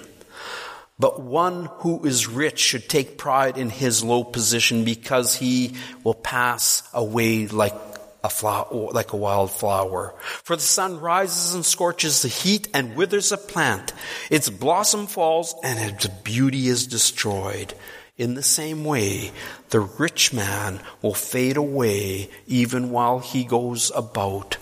But 1.03 1.19
one 1.19 1.65
who 1.79 2.05
is 2.05 2.29
rich 2.29 2.59
should 2.59 2.87
take 2.87 3.17
pride 3.17 3.57
in 3.57 3.69
his 3.69 4.05
low 4.05 4.23
position 4.23 4.85
because 4.85 5.35
he 5.35 5.73
will 6.01 6.13
pass 6.13 6.81
away 6.93 7.47
like 7.47 7.75
a 8.23 8.29
flower, 8.29 8.67
like 8.71 9.11
a 9.11 9.17
wild 9.17 9.51
flower. 9.51 10.15
For 10.45 10.55
the 10.55 10.61
sun 10.61 11.01
rises 11.01 11.55
and 11.55 11.65
scorches 11.65 12.21
the 12.21 12.29
heat 12.29 12.69
and 12.73 12.95
withers 12.95 13.33
a 13.33 13.37
plant. 13.37 13.91
Its 14.31 14.49
blossom 14.49 15.07
falls 15.07 15.53
and 15.61 15.77
its 15.77 16.07
beauty 16.07 16.69
is 16.69 16.87
destroyed. 16.87 17.73
In 18.15 18.35
the 18.35 18.41
same 18.41 18.85
way, 18.85 19.33
the 19.71 19.81
rich 19.81 20.31
man 20.31 20.79
will 21.01 21.15
fade 21.15 21.57
away 21.57 22.29
even 22.47 22.91
while 22.91 23.19
he 23.19 23.43
goes 23.43 23.91
about 23.93 24.55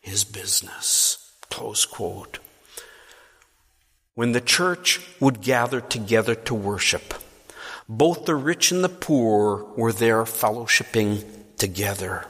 his 0.00 0.22
business. 0.22 1.34
Close 1.50 1.86
quote. 1.86 2.38
When 4.18 4.32
the 4.32 4.40
church 4.40 5.00
would 5.20 5.42
gather 5.42 5.80
together 5.80 6.34
to 6.34 6.52
worship, 6.52 7.14
both 7.88 8.24
the 8.24 8.34
rich 8.34 8.72
and 8.72 8.82
the 8.82 8.88
poor 8.88 9.62
were 9.76 9.92
there 9.92 10.24
fellowshipping 10.24 11.22
together. 11.56 12.26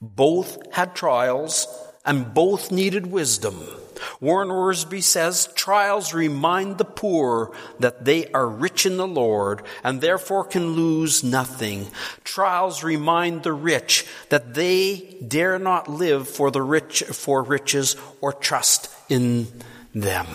Both 0.00 0.58
had 0.74 0.94
trials 0.94 1.66
and 2.04 2.32
both 2.32 2.70
needed 2.70 3.08
wisdom. 3.08 3.66
Warren 4.20 4.50
Wiersbe 4.50 5.02
says 5.02 5.48
trials 5.56 6.14
remind 6.14 6.78
the 6.78 6.84
poor 6.84 7.50
that 7.80 8.04
they 8.04 8.28
are 8.28 8.46
rich 8.46 8.86
in 8.86 8.96
the 8.96 9.08
Lord 9.08 9.62
and 9.82 10.00
therefore 10.00 10.44
can 10.44 10.68
lose 10.68 11.24
nothing. 11.24 11.88
Trials 12.22 12.84
remind 12.84 13.42
the 13.42 13.52
rich 13.52 14.06
that 14.28 14.54
they 14.54 15.16
dare 15.26 15.58
not 15.58 15.90
live 15.90 16.28
for 16.28 16.52
the 16.52 16.62
rich, 16.62 17.02
for 17.02 17.42
riches 17.42 17.96
or 18.20 18.32
trust 18.32 18.88
in 19.08 19.48
them. 19.92 20.28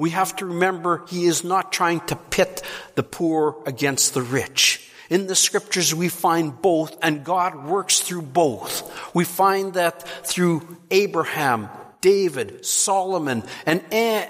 We 0.00 0.10
have 0.10 0.34
to 0.36 0.46
remember 0.46 1.04
he 1.08 1.26
is 1.26 1.44
not 1.44 1.72
trying 1.72 2.00
to 2.06 2.16
pit 2.16 2.62
the 2.94 3.02
poor 3.02 3.62
against 3.66 4.14
the 4.14 4.22
rich. 4.22 4.90
In 5.10 5.26
the 5.26 5.34
scriptures, 5.34 5.94
we 5.94 6.08
find 6.08 6.62
both, 6.62 6.96
and 7.02 7.22
God 7.22 7.66
works 7.66 8.00
through 8.00 8.22
both. 8.22 9.14
We 9.14 9.24
find 9.24 9.74
that 9.74 10.08
through 10.26 10.78
Abraham, 10.90 11.68
David, 12.00 12.64
Solomon, 12.64 13.42
and 13.66 13.82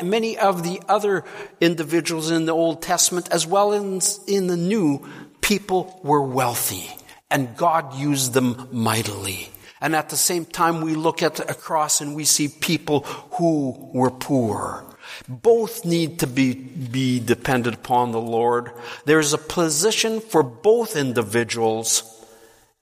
many 0.03 0.37
of 0.37 0.65
the 0.65 0.81
other 0.89 1.23
individuals 1.61 2.33
in 2.33 2.47
the 2.47 2.53
Old 2.53 2.83
Testament, 2.83 3.29
as 3.31 3.47
well 3.47 3.73
as 3.73 4.19
in 4.27 4.49
the 4.49 4.57
New, 4.57 5.07
people 5.41 6.01
were 6.03 6.23
wealthy, 6.23 6.91
and 7.31 7.57
God 7.57 7.95
used 7.95 8.33
them 8.33 8.69
mightily. 8.73 9.49
And 9.81 9.95
at 9.95 10.09
the 10.09 10.17
same 10.17 10.47
time, 10.47 10.81
we 10.81 10.97
look 10.97 11.23
at 11.23 11.39
a 11.39 11.55
cross 11.55 12.01
and 12.01 12.17
we 12.17 12.25
see 12.25 12.49
people 12.49 13.03
who 13.39 13.91
were 13.95 14.11
poor. 14.11 14.85
Both 15.31 15.85
need 15.85 16.19
to 16.19 16.27
be, 16.27 16.55
be 16.55 17.21
dependent 17.21 17.77
upon 17.77 18.11
the 18.11 18.21
Lord. 18.21 18.73
There's 19.05 19.33
a 19.33 19.39
position 19.39 20.21
for 20.21 20.43
both 20.43 20.97
individuals, 20.97 22.03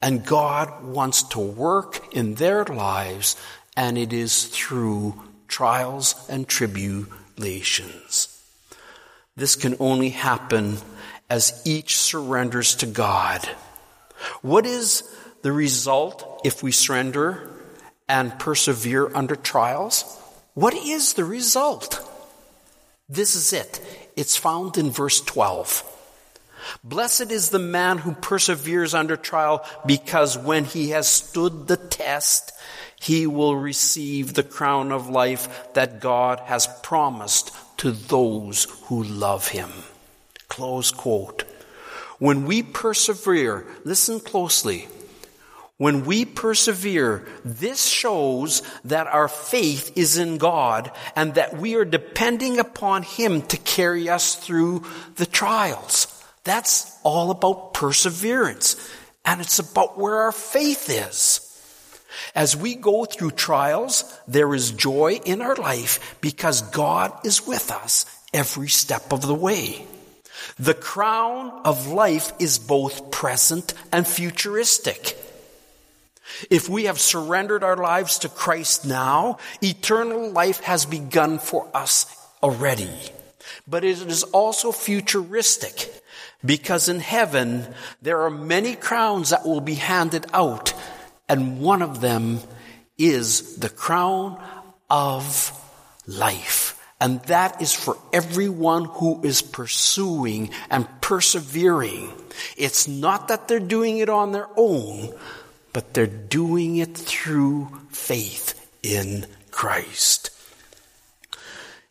and 0.01 0.25
God 0.25 0.83
wants 0.83 1.25
to 1.25 1.41
work 1.41 2.15
in 2.15 2.35
their 2.35 2.65
lives 2.65 3.37
and 3.79 3.97
it 3.97 4.13
is 4.13 4.47
through 4.47 5.15
trials 5.47 6.17
and 6.29 6.49
tribulations. 6.49 8.43
This 9.37 9.55
can 9.55 9.77
only 9.79 10.09
happen 10.09 10.79
as 11.31 11.63
each 11.65 11.97
surrenders 11.97 12.75
to 12.77 12.87
God. 12.87 13.47
What 14.43 14.67
is 14.67 15.05
the 15.43 15.53
result 15.53 16.41
if 16.45 16.61
we 16.61 16.73
surrender 16.73 17.49
and 18.09 18.37
persevere 18.41 19.15
under 19.15 19.37
trials? 19.37 20.03
What 20.55 20.75
is 20.75 21.13
the 21.13 21.25
result? 21.25 22.05
This 23.09 23.35
is 23.35 23.53
it. 23.53 23.81
It's 24.17 24.37
found 24.37 24.77
in 24.77 24.91
verse 24.91 25.21
12. 25.23 25.83
Blessed 26.85 27.31
is 27.31 27.49
the 27.49 27.59
man 27.59 27.99
who 27.99 28.13
perseveres 28.13 28.95
under 28.95 29.17
trial 29.17 29.65
because 29.87 30.37
when 30.37 30.65
he 30.65 30.91
has 30.91 31.09
stood 31.09 31.67
the 31.67 31.79
test, 31.79 32.53
he 33.01 33.27
will 33.27 33.57
receive 33.57 34.35
the 34.35 34.43
crown 34.43 34.93
of 34.93 35.09
life 35.09 35.73
that 35.73 36.01
God 36.01 36.41
has 36.41 36.69
promised 36.83 37.55
to 37.79 37.93
those 37.93 38.65
who 38.85 39.05
love 39.05 39.49
him. 39.49 39.71
Close 40.49 40.91
quote. 40.91 41.45
When 42.19 42.45
we 42.45 42.63
persevere, 42.63 43.65
listen 43.85 44.21
closely. 44.21 44.89
When 45.79 46.05
we 46.05 46.25
persevere, 46.25 47.25
this 47.45 47.87
shows 47.87 48.63
that 48.85 49.07
our 49.07 49.29
faith 49.29 49.97
is 49.97 50.19
in 50.19 50.37
God 50.39 50.91
and 51.15 51.35
that 51.35 51.57
we 51.57 51.77
are 51.77 51.85
depending 51.85 52.59
upon 52.59 53.05
Him 53.05 53.43
to 53.43 53.57
carry 53.59 54.09
us 54.09 54.35
through 54.35 54.85
the 55.15 55.27
trials. 55.27 56.09
That's 56.43 56.99
all 57.05 57.31
about 57.31 57.75
perseverance. 57.75 58.75
And 59.25 59.41
it's 59.41 59.61
about 59.61 59.97
where 59.97 60.17
our 60.17 60.33
faith 60.33 60.91
is. 60.91 61.45
As 62.35 62.57
we 62.57 62.75
go 62.75 63.05
through 63.05 63.33
trials, 63.33 64.03
there 64.27 64.53
is 64.55 64.73
joy 64.73 65.21
in 65.25 65.41
our 65.41 65.55
life 65.55 66.17
because 66.21 66.63
God 66.63 67.13
is 67.25 67.47
with 67.47 67.71
us 67.71 68.05
every 68.35 68.69
step 68.69 69.13
of 69.13 69.23
the 69.23 69.35
way. 69.35 69.87
The 70.59 70.75
crown 70.75 71.53
of 71.65 71.87
life 71.87 72.33
is 72.41 72.59
both 72.59 73.13
present 73.13 73.75
and 73.93 74.09
futuristic. 74.09 75.17
If 76.51 76.69
we 76.69 76.85
have 76.85 77.01
surrendered 77.01 77.63
our 77.63 77.77
lives 77.77 78.19
to 78.21 78.29
Christ 78.29 78.87
now, 78.87 79.39
eternal 79.63 80.31
life 80.31 80.61
has 80.61 80.85
begun 80.85 81.39
for 81.39 81.69
us 81.75 82.07
already. 82.43 82.91
But 83.67 83.85
it 83.85 84.01
is 84.03 84.23
also 84.25 84.73
futuristic 84.73 85.93
because 86.45 86.89
in 86.89 87.01
heaven 87.01 87.67
there 88.03 88.23
are 88.23 88.31
many 88.31 88.75
crowns 88.75 89.31
that 89.31 89.45
will 89.45 89.61
be 89.61 89.75
handed 89.75 90.27
out 90.33 90.75
and 91.29 91.61
one 91.61 91.83
of 91.83 92.01
them 92.01 92.41
is 92.97 93.57
the 93.57 93.69
crown 93.69 94.43
of 94.89 95.53
life. 96.07 96.75
And 97.01 97.23
that 97.25 97.63
is 97.63 97.73
for 97.73 97.97
everyone 98.13 98.87
who 98.87 99.23
is 99.23 99.41
pursuing 99.41 100.51
and 100.69 100.89
persevering. 101.01 102.11
It's 102.57 102.89
not 102.89 103.29
that 103.29 103.47
they're 103.47 103.61
doing 103.61 103.99
it 103.99 104.09
on 104.09 104.33
their 104.33 104.49
own, 104.57 105.13
but 105.73 105.95
they're 105.95 106.07
doing 106.07 106.77
it 106.77 106.97
through 106.97 107.69
faith 107.91 108.71
in 108.83 109.27
Christ. 109.51 110.31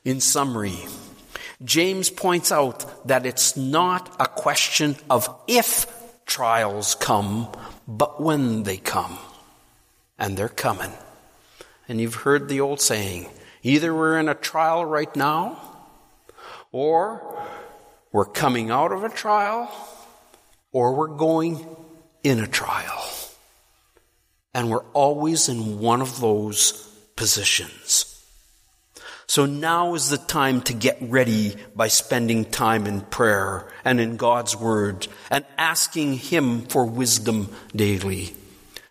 In 0.04 0.20
summary, 0.22 0.78
James 1.64 2.10
points 2.10 2.52
out 2.52 3.08
that 3.08 3.26
it's 3.26 3.58
not 3.58 4.16
a 4.20 4.28
question 4.28 4.96
of 5.10 5.30
if 5.48 5.86
trials 6.26 6.96
come, 6.96 7.48
but 7.88 8.22
when 8.22 8.64
they 8.64 8.78
come. 8.78 9.18
And 10.20 10.38
they're 10.38 10.50
coming. 10.50 10.92
And 11.88 12.02
you've 12.02 12.16
heard 12.16 12.50
the 12.50 12.62
old 12.62 12.82
saying 12.82 13.30
either 13.64 13.94
we're 13.94 14.20
in 14.20 14.30
a 14.30 14.36
trial 14.36 14.86
right 14.86 15.14
now, 15.16 15.60
or 16.72 17.42
we're 18.12 18.26
coming 18.26 18.72
out 18.72 18.92
of 18.92 19.04
a 19.04 19.10
trial, 19.10 19.72
or 20.72 20.94
we're 20.94 21.08
going 21.08 21.66
in 22.24 22.40
a 22.40 22.48
trial. 22.48 22.97
And 24.58 24.72
we're 24.72 24.86
always 24.94 25.50
in 25.50 25.78
one 25.78 26.02
of 26.02 26.20
those 26.20 26.72
positions. 27.16 28.20
So 29.28 29.46
now 29.46 29.94
is 29.94 30.10
the 30.10 30.18
time 30.18 30.62
to 30.64 30.74
get 30.74 30.98
ready 31.00 31.58
by 31.76 31.90
spending 31.90 32.44
time 32.44 32.88
in 32.88 33.02
prayer 33.02 33.72
and 33.86 34.00
in 34.00 34.18
God's 34.18 34.56
Word 34.56 35.08
and 35.30 35.46
asking 35.60 36.14
Him 36.14 36.62
for 36.62 36.88
wisdom 36.88 37.54
daily. 37.76 38.34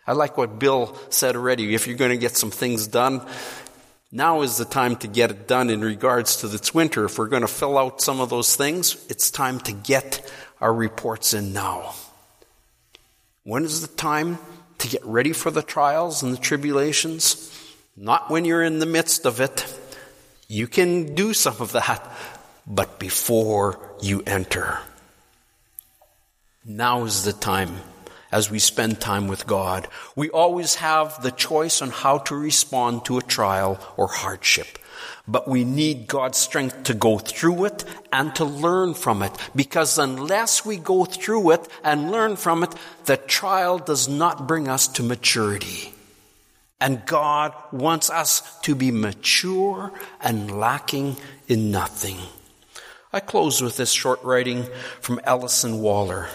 I 0.07 0.13
like 0.13 0.39
what 0.39 0.61
Bill 0.61 0.97
said 1.11 1.35
already. 1.35 1.75
If 1.75 1.89
you're 1.89 1.97
going 1.97 2.13
to 2.13 2.17
get 2.17 2.37
some 2.37 2.53
things 2.53 2.87
done, 2.87 3.27
now 4.13 4.43
is 4.43 4.59
the 4.59 4.65
time 4.65 4.95
to 4.99 5.09
get 5.09 5.33
it 5.33 5.49
done 5.49 5.69
in 5.69 5.81
regards 5.81 6.37
to 6.43 6.47
this 6.47 6.73
winter. 6.73 7.07
If 7.07 7.19
we're 7.19 7.27
going 7.27 7.43
to 7.43 7.49
fill 7.49 7.77
out 7.77 8.01
some 8.01 8.21
of 8.21 8.31
those 8.31 8.55
things, 8.55 9.05
it's 9.11 9.33
time 9.33 9.59
to 9.61 9.73
get 9.73 10.33
our 10.61 10.73
reports 10.73 11.35
in 11.35 11.53
now. 11.53 11.97
When 13.43 13.65
is 13.65 13.81
the 13.81 13.93
time 13.97 14.39
to 14.79 14.89
get 14.89 15.05
ready 15.05 15.33
for 15.33 15.51
the 15.51 15.63
trials 15.63 16.23
and 16.23 16.33
the 16.33 16.41
tribulations? 16.41 17.53
Not 17.97 18.31
when 18.31 18.45
you're 18.45 18.63
in 18.63 18.79
the 18.79 18.87
midst 18.87 19.27
of 19.27 19.41
it. 19.41 19.65
You 20.49 20.67
can 20.67 21.15
do 21.15 21.33
some 21.33 21.57
of 21.61 21.73
that, 21.73 22.07
but 22.67 22.99
before 22.99 23.79
you 24.01 24.23
enter. 24.27 24.79
Now 26.65 27.05
is 27.05 27.25
the 27.25 27.33
time. 27.33 27.81
as 28.33 28.51
we 28.51 28.59
spend 28.59 29.01
time 29.01 29.29
with 29.29 29.47
God. 29.47 29.89
We 30.15 30.31
always 30.31 30.77
have 30.77 31.23
the 31.23 31.31
choice 31.31 31.81
on 31.81 31.91
how 31.91 32.19
to 32.19 32.37
respond 32.37 33.05
to 33.07 33.19
a 33.19 33.23
trial 33.23 33.79
or 33.97 34.09
hardship. 34.09 34.79
But 35.29 35.49
we 35.49 35.65
need 35.65 36.07
God's 36.07 36.39
strength 36.39 36.85
to 36.85 36.95
go 36.95 37.19
through 37.19 37.65
it 37.65 37.85
and 38.13 38.35
to 38.37 38.45
learn 38.45 38.95
from 38.95 39.23
it. 39.23 39.33
Because 39.57 39.99
unless 39.99 40.65
we 40.65 40.77
go 40.77 41.05
through 41.05 41.51
it 41.51 41.69
and 41.83 42.13
learn 42.13 42.37
from 42.37 42.63
it, 42.63 42.73
the 43.07 43.17
trial 43.17 43.79
does 43.79 44.09
not 44.09 44.47
bring 44.47 44.69
us 44.69 44.87
to 44.89 45.03
maturity. 45.03 45.93
And 46.81 47.05
God 47.07 47.55
wants 47.73 48.11
us 48.11 48.61
to 48.61 48.75
be 48.75 48.91
mature 48.91 49.93
and 50.21 50.61
lacking 50.61 51.17
in 51.49 51.71
nothing. 51.71 52.19
I 53.13 53.21
close 53.21 53.63
with 53.63 53.77
this 53.77 53.91
short 53.91 54.23
writing 54.23 54.67
from 55.01 55.21
Ellison 55.25 55.81
Waller. 55.81 56.29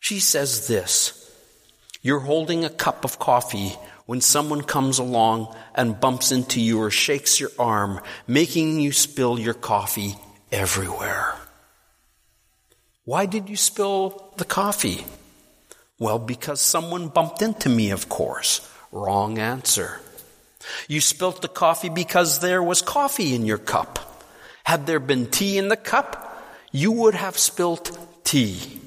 She 0.00 0.20
says 0.20 0.66
this 0.66 1.32
You're 2.02 2.20
holding 2.20 2.64
a 2.64 2.70
cup 2.70 3.04
of 3.04 3.18
coffee 3.18 3.76
when 4.06 4.20
someone 4.20 4.62
comes 4.62 4.98
along 4.98 5.54
and 5.74 6.00
bumps 6.00 6.30
into 6.30 6.60
you 6.60 6.80
or 6.80 6.90
shakes 6.90 7.40
your 7.40 7.50
arm, 7.58 8.00
making 8.26 8.80
you 8.80 8.92
spill 8.92 9.38
your 9.38 9.54
coffee 9.54 10.14
everywhere. 10.52 11.34
Why 13.04 13.26
did 13.26 13.48
you 13.48 13.56
spill 13.56 14.32
the 14.36 14.44
coffee? 14.44 15.04
Well, 15.98 16.18
because 16.18 16.60
someone 16.60 17.08
bumped 17.08 17.40
into 17.42 17.68
me, 17.68 17.90
of 17.90 18.08
course. 18.08 18.60
Wrong 18.92 19.38
answer. 19.38 20.00
You 20.88 21.00
spilt 21.00 21.42
the 21.42 21.48
coffee 21.48 21.88
because 21.90 22.40
there 22.40 22.62
was 22.62 22.82
coffee 22.82 23.34
in 23.34 23.44
your 23.44 23.58
cup. 23.58 24.24
Had 24.64 24.86
there 24.86 25.00
been 25.00 25.26
tea 25.26 25.58
in 25.58 25.68
the 25.68 25.76
cup, 25.76 26.42
you 26.72 26.90
would 26.92 27.14
have 27.14 27.38
spilt 27.38 27.96
tea. 28.24 28.80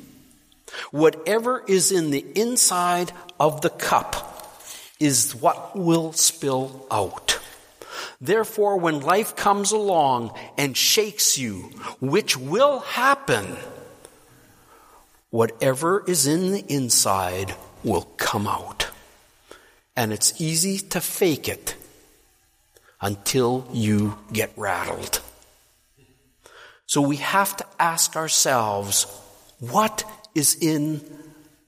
Whatever 0.91 1.63
is 1.67 1.91
in 1.91 2.11
the 2.11 2.25
inside 2.35 3.11
of 3.39 3.61
the 3.61 3.69
cup 3.69 4.36
is 4.99 5.35
what 5.35 5.75
will 5.75 6.13
spill 6.13 6.85
out. 6.89 7.39
Therefore, 8.19 8.77
when 8.77 9.01
life 9.01 9.35
comes 9.35 9.71
along 9.71 10.37
and 10.57 10.75
shakes 10.75 11.37
you, 11.37 11.69
which 11.99 12.35
will 12.35 12.79
happen, 12.79 13.57
whatever 15.29 16.03
is 16.07 16.25
in 16.25 16.51
the 16.51 16.65
inside 16.67 17.53
will 17.83 18.07
come 18.17 18.47
out. 18.47 18.87
And 19.95 20.13
it's 20.13 20.39
easy 20.41 20.79
to 20.89 21.01
fake 21.01 21.47
it 21.47 21.75
until 23.01 23.67
you 23.71 24.17
get 24.31 24.51
rattled. 24.55 25.21
So 26.85 27.01
we 27.01 27.17
have 27.17 27.55
to 27.57 27.65
ask 27.79 28.15
ourselves, 28.15 29.05
what 29.59 30.03
is 30.33 30.55
in 30.55 31.01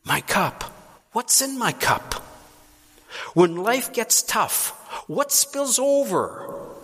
my 0.05 0.21
cup? 0.21 0.63
What's 1.11 1.41
in 1.41 1.59
my 1.59 1.73
cup? 1.73 2.23
When 3.33 3.55
life 3.55 3.93
gets 3.93 4.21
tough, 4.21 4.69
what 5.07 5.31
spills 5.31 5.79
over? 5.79 6.75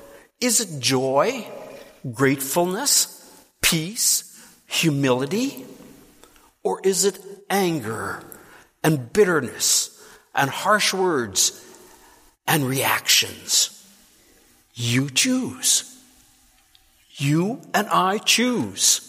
Is 0.41 0.59
it 0.59 0.79
joy, 0.79 1.45
gratefulness, 2.11 3.11
peace, 3.61 4.31
humility? 4.67 5.65
Or 6.63 6.81
is 6.83 7.05
it 7.05 7.19
anger 7.49 8.23
and 8.83 9.11
bitterness 9.13 9.91
and 10.33 10.49
harsh 10.49 10.93
words 10.93 11.63
and 12.47 12.65
reactions? 12.65 13.71
You 14.73 15.09
choose. 15.09 15.91
You 17.17 17.61
and 17.73 17.87
I 17.87 18.17
choose. 18.17 19.01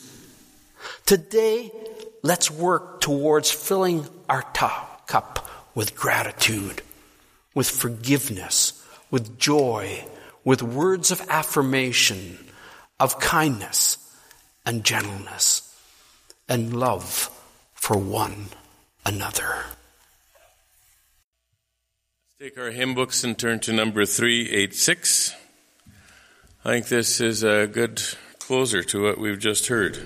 Today, 1.06 1.72
let's 2.22 2.50
work 2.50 3.00
towards 3.00 3.50
filling 3.50 4.06
our 4.28 4.42
top 4.52 5.08
cup 5.08 5.48
with 5.74 5.96
gratitude 5.96 6.82
with 7.56 7.70
forgiveness, 7.70 8.84
with 9.10 9.38
joy, 9.38 10.04
with 10.44 10.62
words 10.62 11.10
of 11.10 11.26
affirmation, 11.30 12.38
of 13.00 13.18
kindness 13.18 13.96
and 14.66 14.84
gentleness, 14.84 15.74
and 16.50 16.78
love 16.78 17.30
for 17.72 17.96
one 17.96 18.48
another. 19.06 19.64
Let's 22.28 22.54
take 22.54 22.58
our 22.58 22.70
hymn 22.72 22.94
books 22.94 23.24
and 23.24 23.38
turn 23.38 23.58
to 23.60 23.72
number 23.72 24.04
386. 24.04 25.34
I 26.62 26.72
think 26.72 26.88
this 26.88 27.22
is 27.22 27.42
a 27.42 27.66
good 27.66 28.02
closer 28.38 28.82
to 28.82 29.02
what 29.02 29.18
we've 29.18 29.38
just 29.38 29.68
heard. 29.68 29.98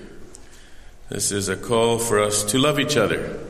This 1.09 1.33
is 1.33 1.49
a 1.49 1.57
call 1.57 1.99
for 1.99 2.21
us 2.21 2.45
to 2.45 2.59
love 2.59 2.79
each 2.79 2.97
other. 2.97 3.41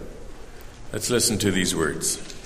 Let's 0.90 1.10
listen 1.10 1.36
to 1.40 1.50
these 1.50 1.76
words. 1.76 2.39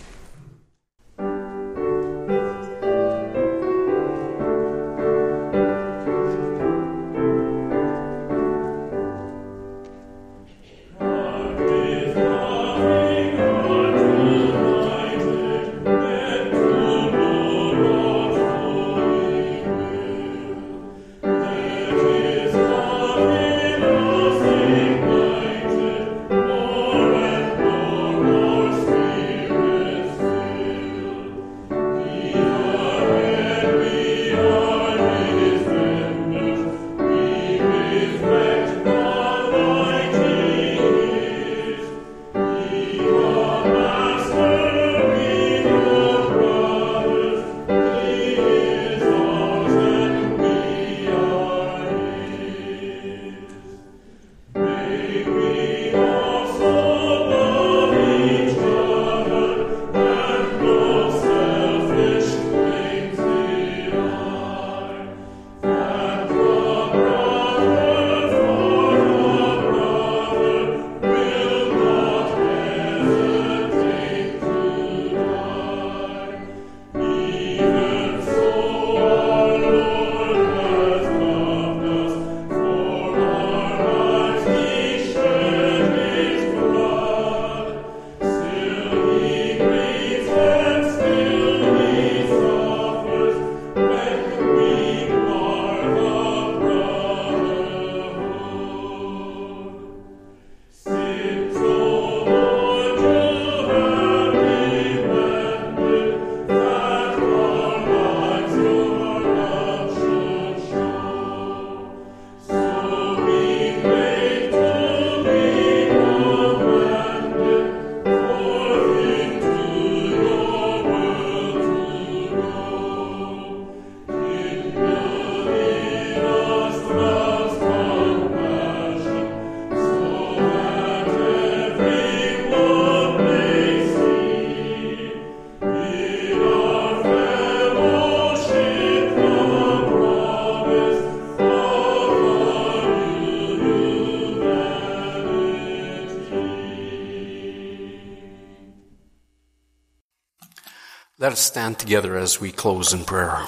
Let 151.24 151.32
us 151.32 151.40
stand 151.40 151.78
together 151.78 152.18
as 152.18 152.38
we 152.38 152.52
close 152.52 152.92
in 152.92 153.06
prayer. 153.06 153.46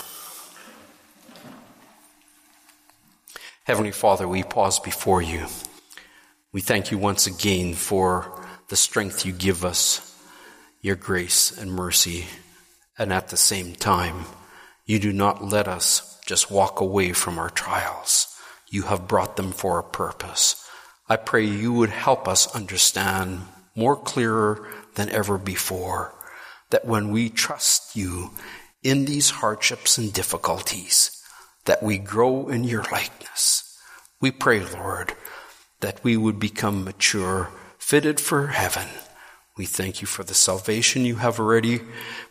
Heavenly 3.64 3.92
Father, 3.92 4.26
we 4.26 4.44
pause 4.44 4.78
before 4.78 5.20
you. 5.20 5.44
We 6.52 6.62
thank 6.62 6.90
you 6.90 6.96
once 6.96 7.26
again 7.26 7.74
for 7.74 8.42
the 8.70 8.76
strength 8.76 9.26
you 9.26 9.32
give 9.34 9.62
us, 9.62 10.18
your 10.80 10.96
grace 10.96 11.52
and 11.54 11.70
mercy, 11.70 12.24
and 12.96 13.12
at 13.12 13.28
the 13.28 13.36
same 13.36 13.74
time, 13.74 14.24
you 14.86 14.98
do 14.98 15.12
not 15.12 15.44
let 15.44 15.68
us 15.68 16.18
just 16.24 16.50
walk 16.50 16.80
away 16.80 17.12
from 17.12 17.38
our 17.38 17.50
trials. 17.50 18.34
You 18.70 18.84
have 18.84 19.06
brought 19.06 19.36
them 19.36 19.52
for 19.52 19.78
a 19.78 19.84
purpose. 19.84 20.66
I 21.10 21.16
pray 21.16 21.44
you 21.44 21.74
would 21.74 21.90
help 21.90 22.26
us 22.26 22.54
understand 22.54 23.42
more 23.74 23.96
clearer 23.96 24.66
than 24.94 25.10
ever 25.10 25.36
before 25.36 26.14
that 26.70 26.84
when 26.84 27.10
we 27.10 27.28
trust 27.28 27.96
you 27.96 28.30
in 28.82 29.04
these 29.04 29.30
hardships 29.30 29.98
and 29.98 30.12
difficulties, 30.12 31.10
that 31.64 31.82
we 31.82 31.98
grow 31.98 32.48
in 32.48 32.64
your 32.64 32.84
likeness. 32.84 33.78
We 34.20 34.30
pray, 34.30 34.64
Lord, 34.64 35.14
that 35.80 36.02
we 36.02 36.16
would 36.16 36.38
become 36.38 36.84
mature, 36.84 37.50
fitted 37.78 38.18
for 38.20 38.48
heaven. 38.48 38.88
We 39.56 39.66
thank 39.66 40.00
you 40.00 40.06
for 40.06 40.22
the 40.22 40.34
salvation 40.34 41.04
you 41.04 41.16
have 41.16 41.38
already 41.38 41.80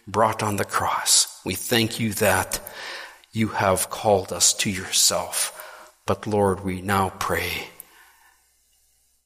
brought 0.07 0.41
on 0.41 0.55
the 0.55 0.65
cross. 0.65 1.39
We 1.45 1.55
thank 1.55 1.99
you 1.99 2.13
that 2.13 2.59
you 3.31 3.49
have 3.49 3.89
called 3.89 4.31
us 4.31 4.53
to 4.53 4.69
yourself. 4.69 5.51
But 6.05 6.27
Lord, 6.27 6.63
we 6.63 6.81
now 6.81 7.09
pray, 7.19 7.69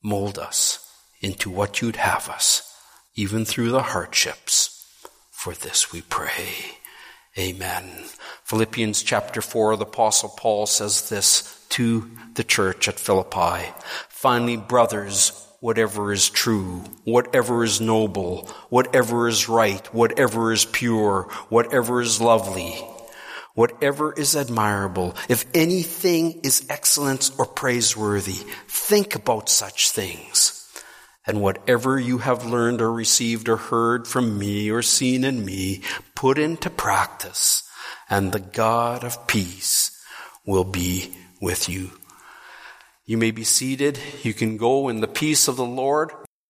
mold 0.01 0.39
us 0.39 0.85
into 1.21 1.49
what 1.49 1.81
you'd 1.81 1.97
have 1.97 2.29
us, 2.29 2.73
even 3.15 3.45
through 3.45 3.69
the 3.69 3.83
hardships. 3.83 4.78
For 5.39 5.53
this 5.53 5.93
we 5.93 6.01
pray. 6.01 6.49
Amen. 7.37 8.03
Philippians 8.43 9.03
chapter 9.03 9.41
4, 9.41 9.77
the 9.77 9.85
Apostle 9.85 10.33
Paul 10.35 10.65
says 10.65 11.07
this 11.07 11.65
to 11.69 12.11
the 12.33 12.43
church 12.43 12.89
at 12.89 12.99
Philippi. 12.99 13.71
Finally, 14.09 14.57
brothers, 14.57 15.31
whatever 15.61 16.11
is 16.11 16.29
true, 16.29 16.83
whatever 17.05 17.63
is 17.63 17.79
noble, 17.79 18.49
whatever 18.67 19.29
is 19.29 19.47
right, 19.47 19.87
whatever 19.93 20.51
is 20.51 20.65
pure, 20.65 21.29
whatever 21.47 22.01
is 22.01 22.19
lovely, 22.19 22.73
whatever 23.53 24.11
is 24.11 24.35
admirable, 24.35 25.15
if 25.29 25.45
anything 25.53 26.41
is 26.43 26.67
excellent 26.69 27.31
or 27.37 27.45
praiseworthy, 27.45 28.45
think 28.67 29.15
about 29.15 29.47
such 29.47 29.91
things. 29.91 30.58
And 31.29 31.43
whatever 31.43 31.99
you 31.99 32.17
have 32.17 32.43
learned 32.43 32.81
or 32.81 32.91
received 32.91 33.49
or 33.49 33.57
heard 33.57 34.07
from 34.07 34.39
me 34.39 34.71
or 34.71 34.81
seen 34.81 35.23
in 35.23 35.45
me, 35.45 35.83
put 36.15 36.39
into 36.39 36.71
practice, 36.71 37.69
and 38.09 38.31
the 38.31 38.39
God 38.39 39.03
of 39.03 39.27
peace 39.27 39.91
will 40.43 40.63
be 40.63 41.13
with 41.39 41.69
you. 41.69 41.91
You 43.05 43.19
may 43.19 43.29
be 43.29 43.43
seated. 43.43 43.99
You 44.23 44.33
can 44.33 44.57
go 44.57 44.89
in 44.89 45.01
the 45.01 45.07
peace 45.07 45.47
of 45.47 45.55
the 45.55 45.63
Lord. 45.63 46.09